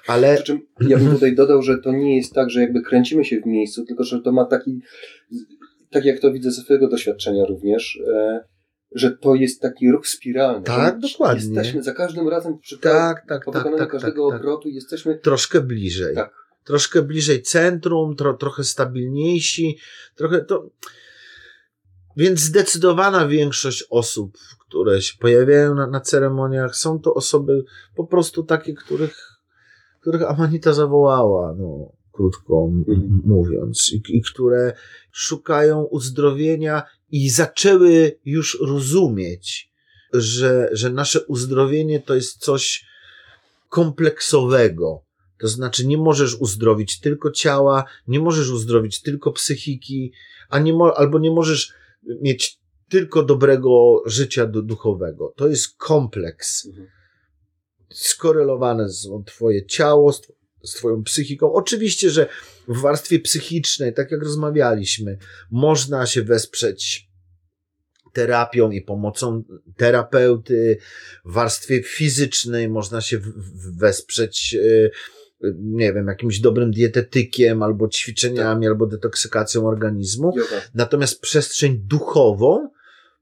[0.07, 3.25] Ale Przy czym ja bym tutaj dodał, że to nie jest tak, że jakby kręcimy
[3.25, 4.79] się w miejscu, tylko że to ma taki,
[5.91, 8.43] tak jak to widzę ze swojego doświadczenia również, e,
[8.91, 10.63] że to jest taki ruch spiralny.
[10.63, 11.43] Tak, dokładnie.
[11.43, 14.39] Jesteśmy za każdym razem przy tak, tak, po tak, wykonaniu tak, tak, każdego tak.
[14.39, 16.15] obrotu jesteśmy troszkę bliżej.
[16.15, 16.33] tak.
[16.63, 19.77] troszkę bliżej centrum, tro, trochę stabilniejsi,
[20.15, 20.69] trochę to.
[22.17, 24.37] Więc zdecydowana większość osób,
[24.67, 27.63] które się pojawiają na, na ceremoniach, są to osoby
[27.95, 29.34] po prostu takie, których,
[30.05, 33.21] których Amanita zawołała, no, krótko m- Mhm.
[33.25, 34.73] mówiąc, i, i które
[35.11, 39.71] szukają uzdrowienia i zaczęły już rozumieć,
[40.13, 42.85] że, że nasze uzdrowienie to jest coś
[43.69, 45.01] kompleksowego,
[45.39, 50.11] To znaczy, nie możesz uzdrowić tylko ciała, nie możesz uzdrowić tylko psychiki,
[50.49, 51.73] a nie mo- albo nie możesz
[52.21, 55.33] mieć tylko dobrego życia duchowego.
[55.35, 56.65] To jest kompleks.
[56.67, 56.87] Mhm.
[57.95, 60.21] Skorelowane są Twoje ciało z,
[60.63, 61.53] z Twoją psychiką.
[61.53, 62.27] Oczywiście, że
[62.67, 65.17] w warstwie psychicznej, tak jak rozmawialiśmy,
[65.51, 67.09] można się wesprzeć
[68.13, 69.43] terapią i pomocą
[69.77, 70.77] terapeuty.
[71.25, 73.19] W warstwie fizycznej można się
[73.77, 74.91] wesprzeć y,
[75.59, 78.71] nie wiem, jakimś dobrym dietetykiem, albo ćwiczeniami, tak.
[78.71, 80.33] albo detoksykacją organizmu.
[80.73, 82.69] Natomiast przestrzeń duchową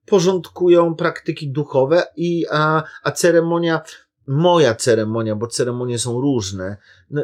[0.05, 3.82] porządkują praktyki duchowe i a, a ceremonia
[4.28, 6.78] moja ceremonia, bo ceremonie są różne,
[7.11, 7.24] no,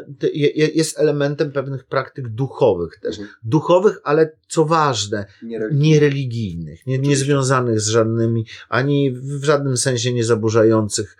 [0.74, 3.18] jest elementem pewnych praktyk duchowych też.
[3.18, 3.36] Mhm.
[3.42, 5.26] Duchowych, ale co ważne,
[5.72, 11.16] niereligijnych, nie, nie związanych z żadnymi, ani w żadnym sensie nie zaburzających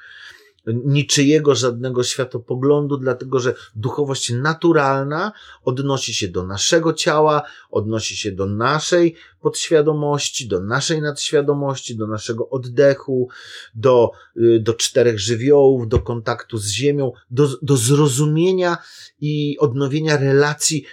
[0.66, 5.32] niczyjego żadnego światopoglądu, dlatego że duchowość naturalna
[5.62, 12.48] odnosi się do naszego ciała, odnosi się do naszej podświadomości, do naszej nadświadomości, do naszego
[12.48, 13.28] oddechu,
[13.74, 18.78] do, y, do czterech żywiołów, do kontaktu z ziemią, do, do zrozumienia
[19.20, 20.84] i odnowienia relacji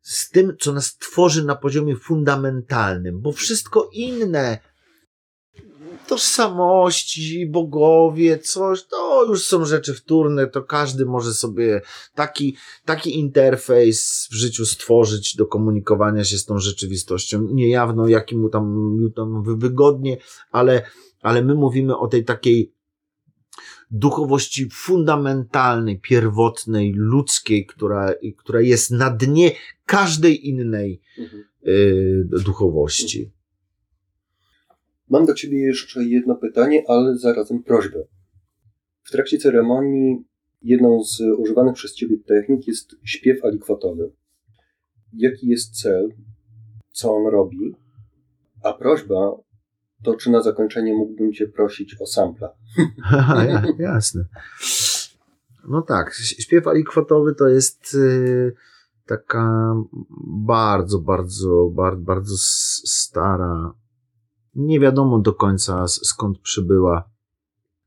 [0.00, 4.58] z tym, co nas tworzy na poziomie fundamentalnym, bo wszystko inne
[6.06, 11.82] tożsamości, bogowie, coś, to już są rzeczy wtórne, to każdy może sobie
[12.14, 18.48] taki, taki interfejs w życiu stworzyć do komunikowania się z tą rzeczywistością, niejawną, jakim mu
[18.48, 20.16] tam, mu tam wygodnie,
[20.50, 20.82] ale,
[21.22, 22.74] ale my mówimy o tej takiej
[23.90, 29.52] duchowości fundamentalnej, pierwotnej, ludzkiej, która, która jest na dnie
[29.86, 31.44] każdej innej mhm.
[31.66, 33.32] y, duchowości.
[35.10, 38.04] Mam do Ciebie jeszcze jedno pytanie, ale zarazem prośbę.
[39.02, 40.24] W trakcie ceremonii
[40.62, 44.12] jedną z używanych przez Ciebie technik jest śpiew alikwotowy.
[45.12, 46.08] Jaki jest cel?
[46.90, 47.74] Co on robi?
[48.62, 49.36] A prośba
[50.02, 52.48] to czy na zakończenie mógłbym Cię prosić o sampla?
[53.78, 54.24] Jasne.
[55.68, 58.54] No tak, śpiew alikwotowy to jest y,
[59.06, 59.74] taka
[60.26, 63.74] bardzo, bardzo, bardzo, bardzo stara
[64.56, 67.14] nie wiadomo do końca skąd przybyła.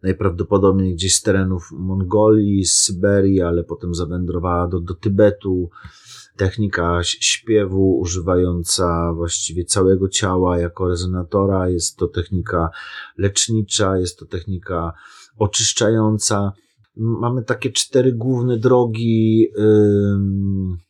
[0.03, 5.69] Najprawdopodobniej gdzieś z terenów Mongolii, z Syberii, ale potem zawędrowała do, do Tybetu.
[6.35, 11.69] Technika śpiewu używająca właściwie całego ciała jako rezonatora.
[11.69, 12.69] Jest to technika
[13.17, 14.93] lecznicza, jest to technika
[15.37, 16.51] oczyszczająca.
[16.95, 19.39] Mamy takie cztery główne drogi.
[19.39, 20.86] Yy,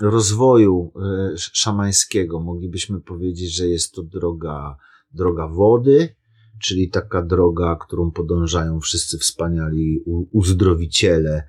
[0.00, 2.40] rozwoju e, szamańskiego.
[2.40, 4.76] Moglibyśmy powiedzieć, że jest to droga,
[5.14, 6.14] droga wody,
[6.62, 11.44] czyli taka droga, którą podążają wszyscy wspaniali uzdrowiciele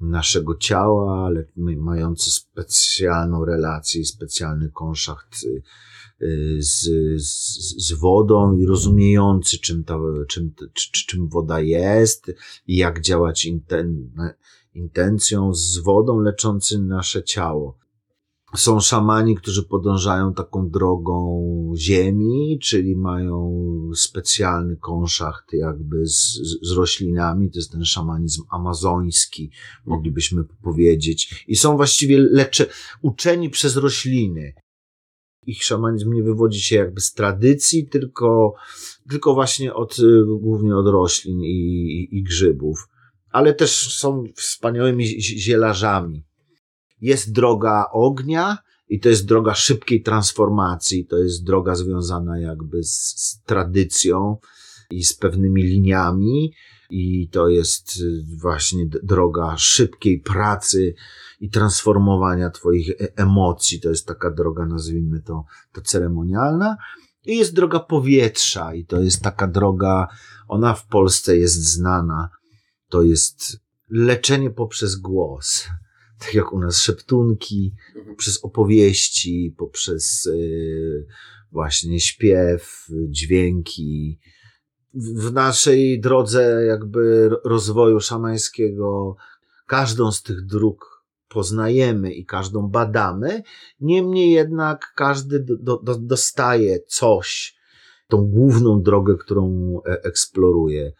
[0.00, 1.44] naszego ciała, ale
[1.76, 6.26] mający specjalną relację, specjalny konszacht e,
[6.58, 6.88] z,
[7.22, 10.54] z, z wodą i rozumiejący, czym, ta, czym,
[11.06, 12.32] czym woda jest
[12.66, 14.10] i jak działać inten,
[14.78, 17.78] intencją z wodą leczący nasze ciało
[18.56, 23.60] są szamani, którzy podążają taką drogą ziemi, czyli mają
[23.94, 27.50] specjalny konszacht jakby z, z roślinami.
[27.50, 29.50] To jest ten szamanizm amazoński,
[29.86, 31.44] moglibyśmy powiedzieć.
[31.48, 32.66] I są właściwie lecze,
[33.02, 34.54] uczeni przez rośliny.
[35.46, 38.54] Ich szamanizm nie wywodzi się jakby z tradycji, tylko,
[39.10, 39.96] tylko właśnie od,
[40.40, 42.88] głównie od roślin i, i, i grzybów.
[43.30, 46.28] Ale też są wspaniałymi zielarzami
[47.00, 48.58] jest droga ognia
[48.88, 54.36] i to jest droga szybkiej transformacji, to jest droga związana jakby z, z tradycją
[54.90, 56.52] i z pewnymi liniami
[56.90, 60.94] i to jest y, właśnie droga szybkiej pracy
[61.40, 63.80] i transformowania twoich e, emocji.
[63.80, 66.76] To jest taka droga, nazwijmy to, to ceremonialna.
[67.26, 70.08] I jest droga powietrza i to jest taka droga,
[70.48, 72.28] ona w Polsce jest znana.
[72.88, 73.60] To jest
[73.90, 75.66] leczenie poprzez głos
[76.18, 78.16] tak jak u nas szeptunki, mhm.
[78.16, 81.06] przez opowieści, poprzez y,
[81.52, 84.18] właśnie śpiew, dźwięki.
[84.94, 89.16] W naszej drodze jakby rozwoju szamańskiego
[89.66, 93.42] każdą z tych dróg poznajemy i każdą badamy,
[93.80, 97.56] niemniej jednak każdy do, do, dostaje coś,
[98.08, 100.92] tą główną drogę, którą e, eksploruje.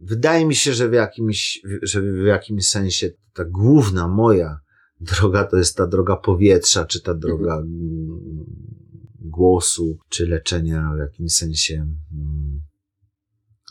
[0.00, 4.60] Wydaje mi się, że w jakimś, że w jakimś sensie ta główna moja
[5.00, 8.20] droga to jest ta droga powietrza, czy ta droga mhm.
[9.20, 11.74] głosu, czy leczenia w jakimś sensie
[12.12, 12.60] mm,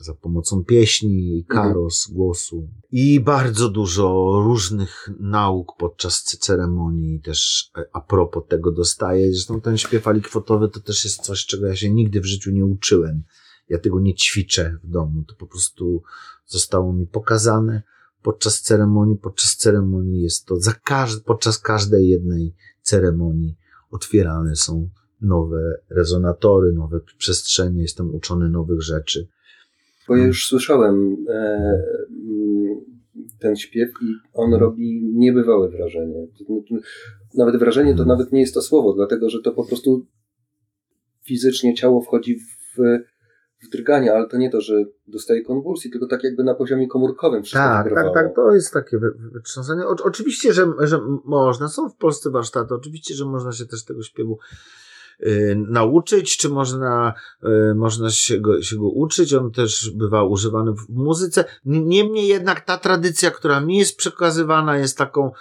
[0.02, 1.68] za pomocą pieśni, Mhm.
[1.68, 9.34] karos, głosu i bardzo dużo różnych nauk podczas ceremonii też e, a propos tego dostaję.
[9.34, 12.66] Zresztą ten śpiew alikwotowy to też jest coś, czego ja się nigdy w życiu nie
[12.66, 13.24] uczyłem.
[13.70, 15.24] Ja tego nie ćwiczę w domu.
[15.28, 16.04] To po prostu
[16.46, 17.82] zostało mi pokazane
[18.24, 19.18] podczas ceremonii.
[19.18, 23.56] Podczas ceremonii jest to za każ- podczas każdej jednej ceremonii
[23.92, 24.90] otwierane są
[25.22, 29.28] nowe rezonatory, nowe przestrzenie, jestem uczony nowych rzeczy.
[30.08, 31.74] Bo ja już słyszałem e,
[33.40, 36.28] ten śpiew i on robi niebywałe wrażenie.
[36.38, 36.76] To-
[37.38, 38.08] Nawet wrażenie to Mhm.
[38.08, 40.06] nawet nie jest to słowo, dlatego że to po prostu
[41.24, 42.78] fizycznie ciało wchodzi w,
[43.66, 44.74] w drganie, ale to nie to, że
[45.08, 48.14] dostaje konwulsji, tylko tak jakby na poziomie komórkowym wszystko Tak, tak, wygrywało.
[48.14, 49.86] tak, to jest takie wy- wy- wytrząsanie.
[49.86, 54.04] O, oczywiście, że, że można, są w Polsce warsztaty, oczywiście, że można się też tego
[54.04, 54.38] śpiewu
[55.22, 57.14] y, nauczyć, czy można,
[57.72, 59.34] y, można się, go, się go uczyć.
[59.34, 61.46] On też bywa używany w muzyce.
[61.66, 65.32] Niemniej jednak ta tradycja, która mi jest przekazywana, jest taką,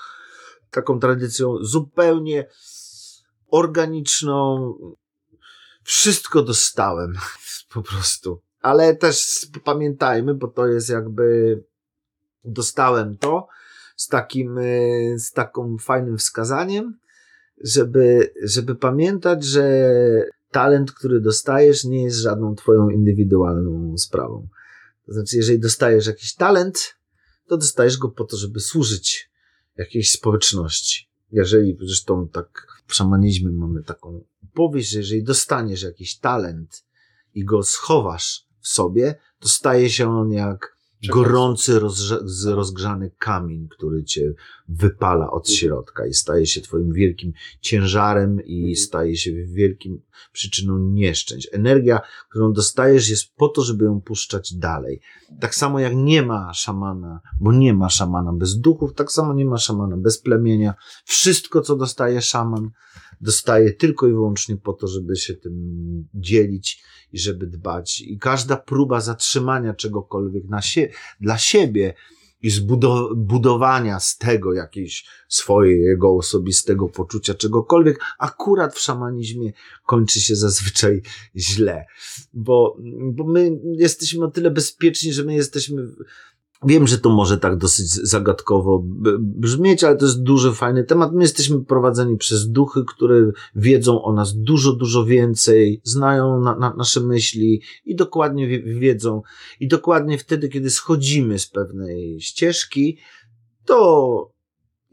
[0.70, 2.46] taką tradycją zupełnie
[3.50, 4.74] organiczną.
[5.84, 7.12] Wszystko dostałem
[7.74, 8.40] po prostu.
[8.60, 11.58] Ale też pamiętajmy, bo to jest jakby
[12.44, 13.48] dostałem to
[13.96, 16.98] z takim, y, z taką fajnym wskazaniem,
[17.64, 19.92] żeby, żeby pamiętać, że
[20.50, 24.48] talent, który dostajesz, nie jest żadną twoją indywidualną sprawą.
[25.06, 26.96] To znaczy, jeżeli dostajesz jakiś talent,
[27.46, 29.30] to dostajesz go po to, żeby służyć
[29.76, 31.08] jakiejś społeczności.
[31.32, 36.84] Jeżeli, zresztą tak w szamanizmie mamy taką opowieść, że jeżeli dostaniesz jakiś talent
[37.34, 40.73] i go schowasz w sobie, to staje się on jak.
[41.12, 41.80] Gorący,
[42.54, 44.32] rozgrzany kamień, który cię
[44.68, 45.56] wypala od Mhm.
[45.58, 48.76] środka i staje się twoim wielkim ciężarem i Mhm.
[48.76, 50.00] staje się wielkim
[50.32, 51.48] przyczyną nieszczęść.
[51.52, 52.00] Energia,
[52.30, 55.00] którą dostajesz jest po to, żeby ją puszczać dalej.
[55.40, 59.44] Tak samo jak nie ma szamana, bo nie ma szamana bez duchów, tak samo nie
[59.44, 60.74] ma szamana bez plemienia.
[61.04, 62.70] Wszystko, co dostaje szaman,
[63.20, 65.54] dostaje tylko i wyłącznie po to, żeby się tym
[66.14, 68.00] dzielić i żeby dbać.
[68.00, 70.88] I każda próba zatrzymania czegokolwiek na sie
[71.20, 71.94] dla siebie
[72.42, 79.52] i zbudow- budowania z tego jakiejś swojego osobistego poczucia czegokolwiek, akurat w szamanizmie
[79.86, 81.02] kończy się zazwyczaj
[81.36, 81.84] źle.
[82.32, 82.76] Bo,
[83.12, 85.82] bo my jesteśmy o tyle bezpieczni, że my jesteśmy.
[86.66, 88.82] Wiem, że to może tak dosyć zagadkowo
[89.18, 91.12] brzmieć, ale to jest duży, fajny temat.
[91.12, 96.74] My jesteśmy prowadzeni przez duchy, które wiedzą o nas dużo, dużo więcej, znają na, na,
[96.74, 99.22] nasze myśli i dokładnie wie, wiedzą.
[99.60, 102.98] I dokładnie wtedy, kiedy schodzimy z pewnej ścieżki,
[103.64, 104.33] to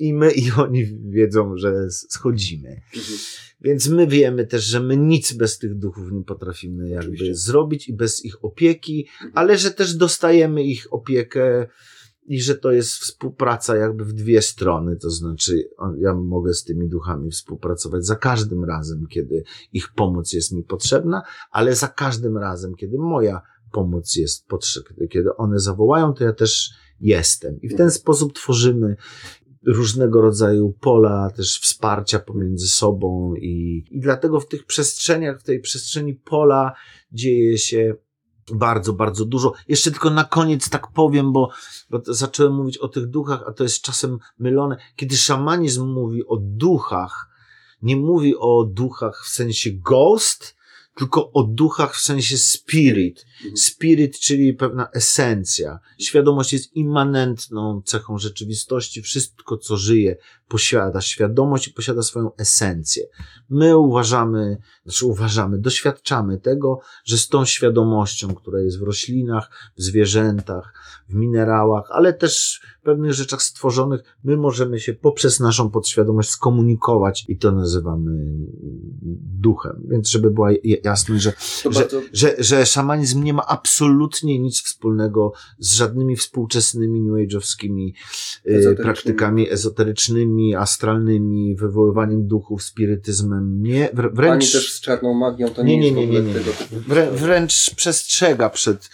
[0.01, 2.69] i my, i oni wiedzą, że schodzimy.
[2.69, 3.17] Mhm.
[3.61, 7.35] Więc my wiemy też, że my nic bez tych duchów nie potrafimy jakby Oczywiście.
[7.35, 9.31] zrobić i bez ich opieki, Mhm.
[9.35, 11.67] ale że też dostajemy ich opiekę
[12.27, 16.89] i że to jest współpraca jakby w dwie strony, to znaczy ja mogę z tymi
[16.89, 19.43] duchami współpracować za każdym razem, kiedy
[19.73, 21.21] ich pomoc jest mi potrzebna,
[21.51, 23.41] ale za każdym razem, kiedy moja
[23.71, 27.55] pomoc jest potrzebna, kiedy one zawołają, to ja też jestem.
[27.61, 27.91] I w ten Mhm.
[27.91, 28.95] sposób tworzymy
[29.65, 35.59] różnego rodzaju pola też wsparcia pomiędzy sobą i, i dlatego w tych przestrzeniach, w tej
[35.59, 36.73] przestrzeni pola
[37.11, 37.95] dzieje się
[38.53, 39.53] bardzo, bardzo dużo.
[39.67, 41.49] Jeszcze tylko na koniec tak powiem, bo,
[41.89, 44.77] bo zacząłem mówić o tych duchach, a to jest czasem mylone.
[44.95, 47.29] Kiedy szamanizm mówi o duchach,
[47.81, 50.55] nie mówi o duchach w sensie ghost,
[51.01, 53.25] tylko o duchach w sensie spirit.
[53.37, 53.57] Mhm.
[53.57, 55.79] Spirit, czyli pewna esencja.
[55.99, 59.01] Świadomość jest immanentną cechą rzeczywistości.
[59.01, 63.03] Wszystko, co żyje, posiada świadomość i posiada swoją esencję.
[63.49, 69.81] My uważamy, znaczy uważamy, doświadczamy tego, że z tą świadomością, która jest w roślinach, w
[69.83, 70.73] zwierzętach,
[71.11, 77.25] w minerałach, ale też w pewnych rzeczach stworzonych, my możemy się poprzez naszą podświadomość skomunikować
[77.27, 78.35] i to nazywamy
[79.39, 79.83] duchem.
[79.89, 81.33] Więc żeby była j- jasność, że
[81.63, 87.91] że, bardzo, że, że szamanizm nie ma absolutnie nic wspólnego z żadnymi współczesnymi new age'owskimi
[87.91, 87.93] y,
[88.49, 88.75] Ezoterycznymi.
[88.83, 93.63] praktykami ezoterycznymi, astralnymi, wywoływaniem duchów, spirytyzmem.
[93.63, 96.95] Nie, wr- ani wręcz, też z czarną magią, to nie, Nie, nie, jest nie, nie,
[96.95, 97.11] nie.
[97.11, 98.89] wręcz przestrzega przed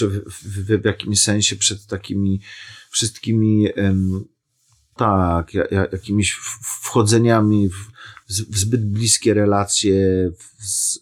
[0.00, 2.40] w, w, w jakimś sensie przed takimi
[2.90, 3.68] wszystkimi
[4.96, 6.32] tak, ja, ja, jakimiś
[6.82, 7.74] wchodzeniami w,
[8.28, 11.00] w zbyt bliskie relacje z,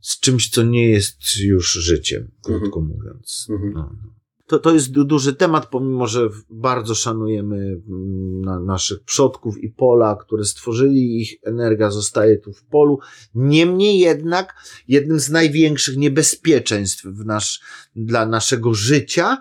[0.00, 3.46] z czymś, co nie jest już życiem, krótko mówiąc.
[3.50, 3.72] Mhm.
[3.72, 4.15] No.
[4.46, 10.16] To, to jest duży temat, pomimo że bardzo szanujemy mm, na, naszych przodków i pola,
[10.20, 12.98] które stworzyli, ich energia zostaje tu w polu.
[13.34, 14.54] Niemniej jednak
[14.88, 17.60] jednym z największych niebezpieczeństw w nasz,
[17.96, 19.38] dla naszego życia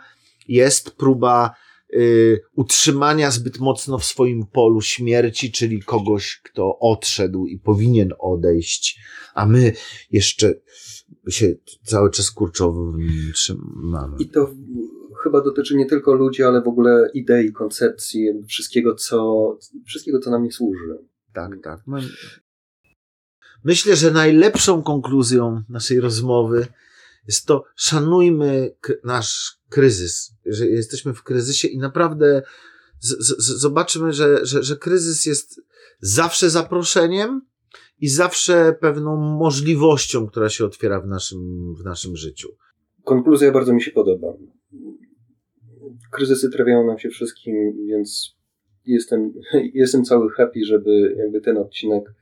[0.47, 1.55] jest próba
[1.93, 8.99] y, utrzymania zbyt mocno w swoim polu śmierci, czyli kogoś, kto odszedł i powinien odejść,
[9.33, 9.73] a my
[10.11, 10.53] jeszcze
[11.31, 12.93] się cały czas kurczowo
[13.33, 14.17] trzymamy.
[14.19, 14.51] I to
[15.23, 20.43] chyba dotyczy nie tylko ludzi, ale w ogóle idei, koncepcji, wszystkiego, co, wszystkiego, co nam
[20.43, 20.97] nie służy.
[21.33, 21.79] Tak, tak.
[23.63, 26.67] Myślę, że najlepszą konkluzją naszej rozmowy
[27.27, 32.41] jest to, szanujmy nasz kryzys, że jesteśmy w kryzysie i naprawdę
[33.37, 35.61] zobaczymy, że, że, że kryzys jest
[35.99, 37.41] zawsze zaproszeniem
[38.01, 42.49] i zawsze pewną możliwością, która się otwiera w naszym, w naszym życiu.
[43.03, 44.27] Konkluzja bardzo mi się podoba.
[46.11, 47.55] Kryzysy trafiają nam się wszystkim,
[47.87, 48.35] więc
[48.85, 49.33] jestem,
[49.73, 52.13] jestem cały happy, żeby jakby ten odcinek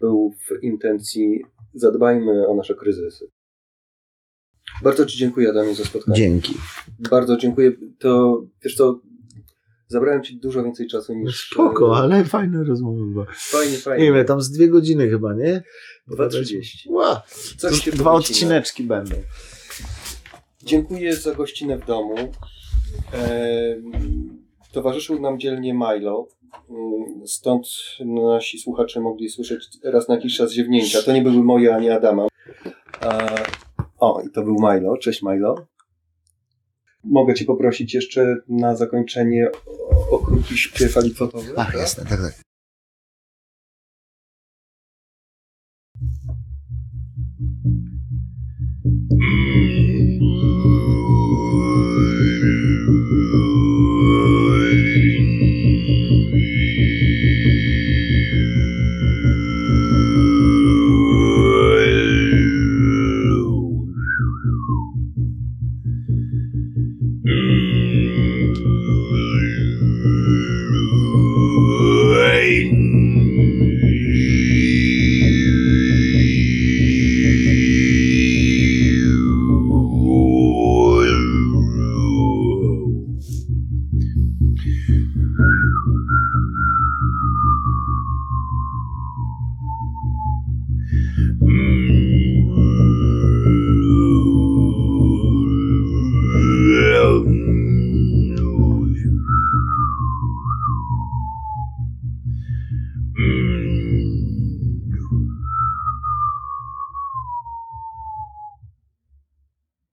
[0.00, 1.42] był w intencji
[1.74, 3.30] zadbajmy o nasze kryzysy.
[4.82, 6.16] Bardzo Ci dziękuję, Adamie, za spotkanie.
[6.16, 6.54] Dzięki.
[7.10, 7.72] Bardzo dziękuję.
[7.98, 9.00] To, wiesz co,
[9.88, 11.50] zabrałem Ci dużo więcej czasu niż...
[11.50, 13.26] Spoko, e, ale fajna rozmowa była.
[13.34, 14.04] Fajnie, fajnie.
[14.04, 15.62] Nie wiem, tam z dwie godziny chyba, nie?
[16.10, 16.90] 2.30.
[16.90, 17.16] Wow.
[17.56, 19.16] Coś Dwa odcineczki będą.
[20.62, 22.14] Dziękuję za gościnę w domu.
[23.14, 23.76] E,
[24.72, 26.28] towarzyszył nam dzielnie Milo.
[26.70, 27.66] Mm, stąd
[28.04, 31.02] nasi słuchacze mogli słyszeć raz na jakiś czas ziewnięcia.
[31.02, 32.26] To nie były moje ani Adama.
[33.02, 33.44] E,
[33.98, 34.96] o, i to był Milo.
[34.96, 35.66] Cześć Milo.
[37.06, 39.50] Mogę Cię poprosić jeszcze na zakończenie
[40.10, 41.52] o, krótki śpiew alitwotowy?
[41.56, 41.80] Ach, tak?
[41.80, 42.45] jasne, tak, tak.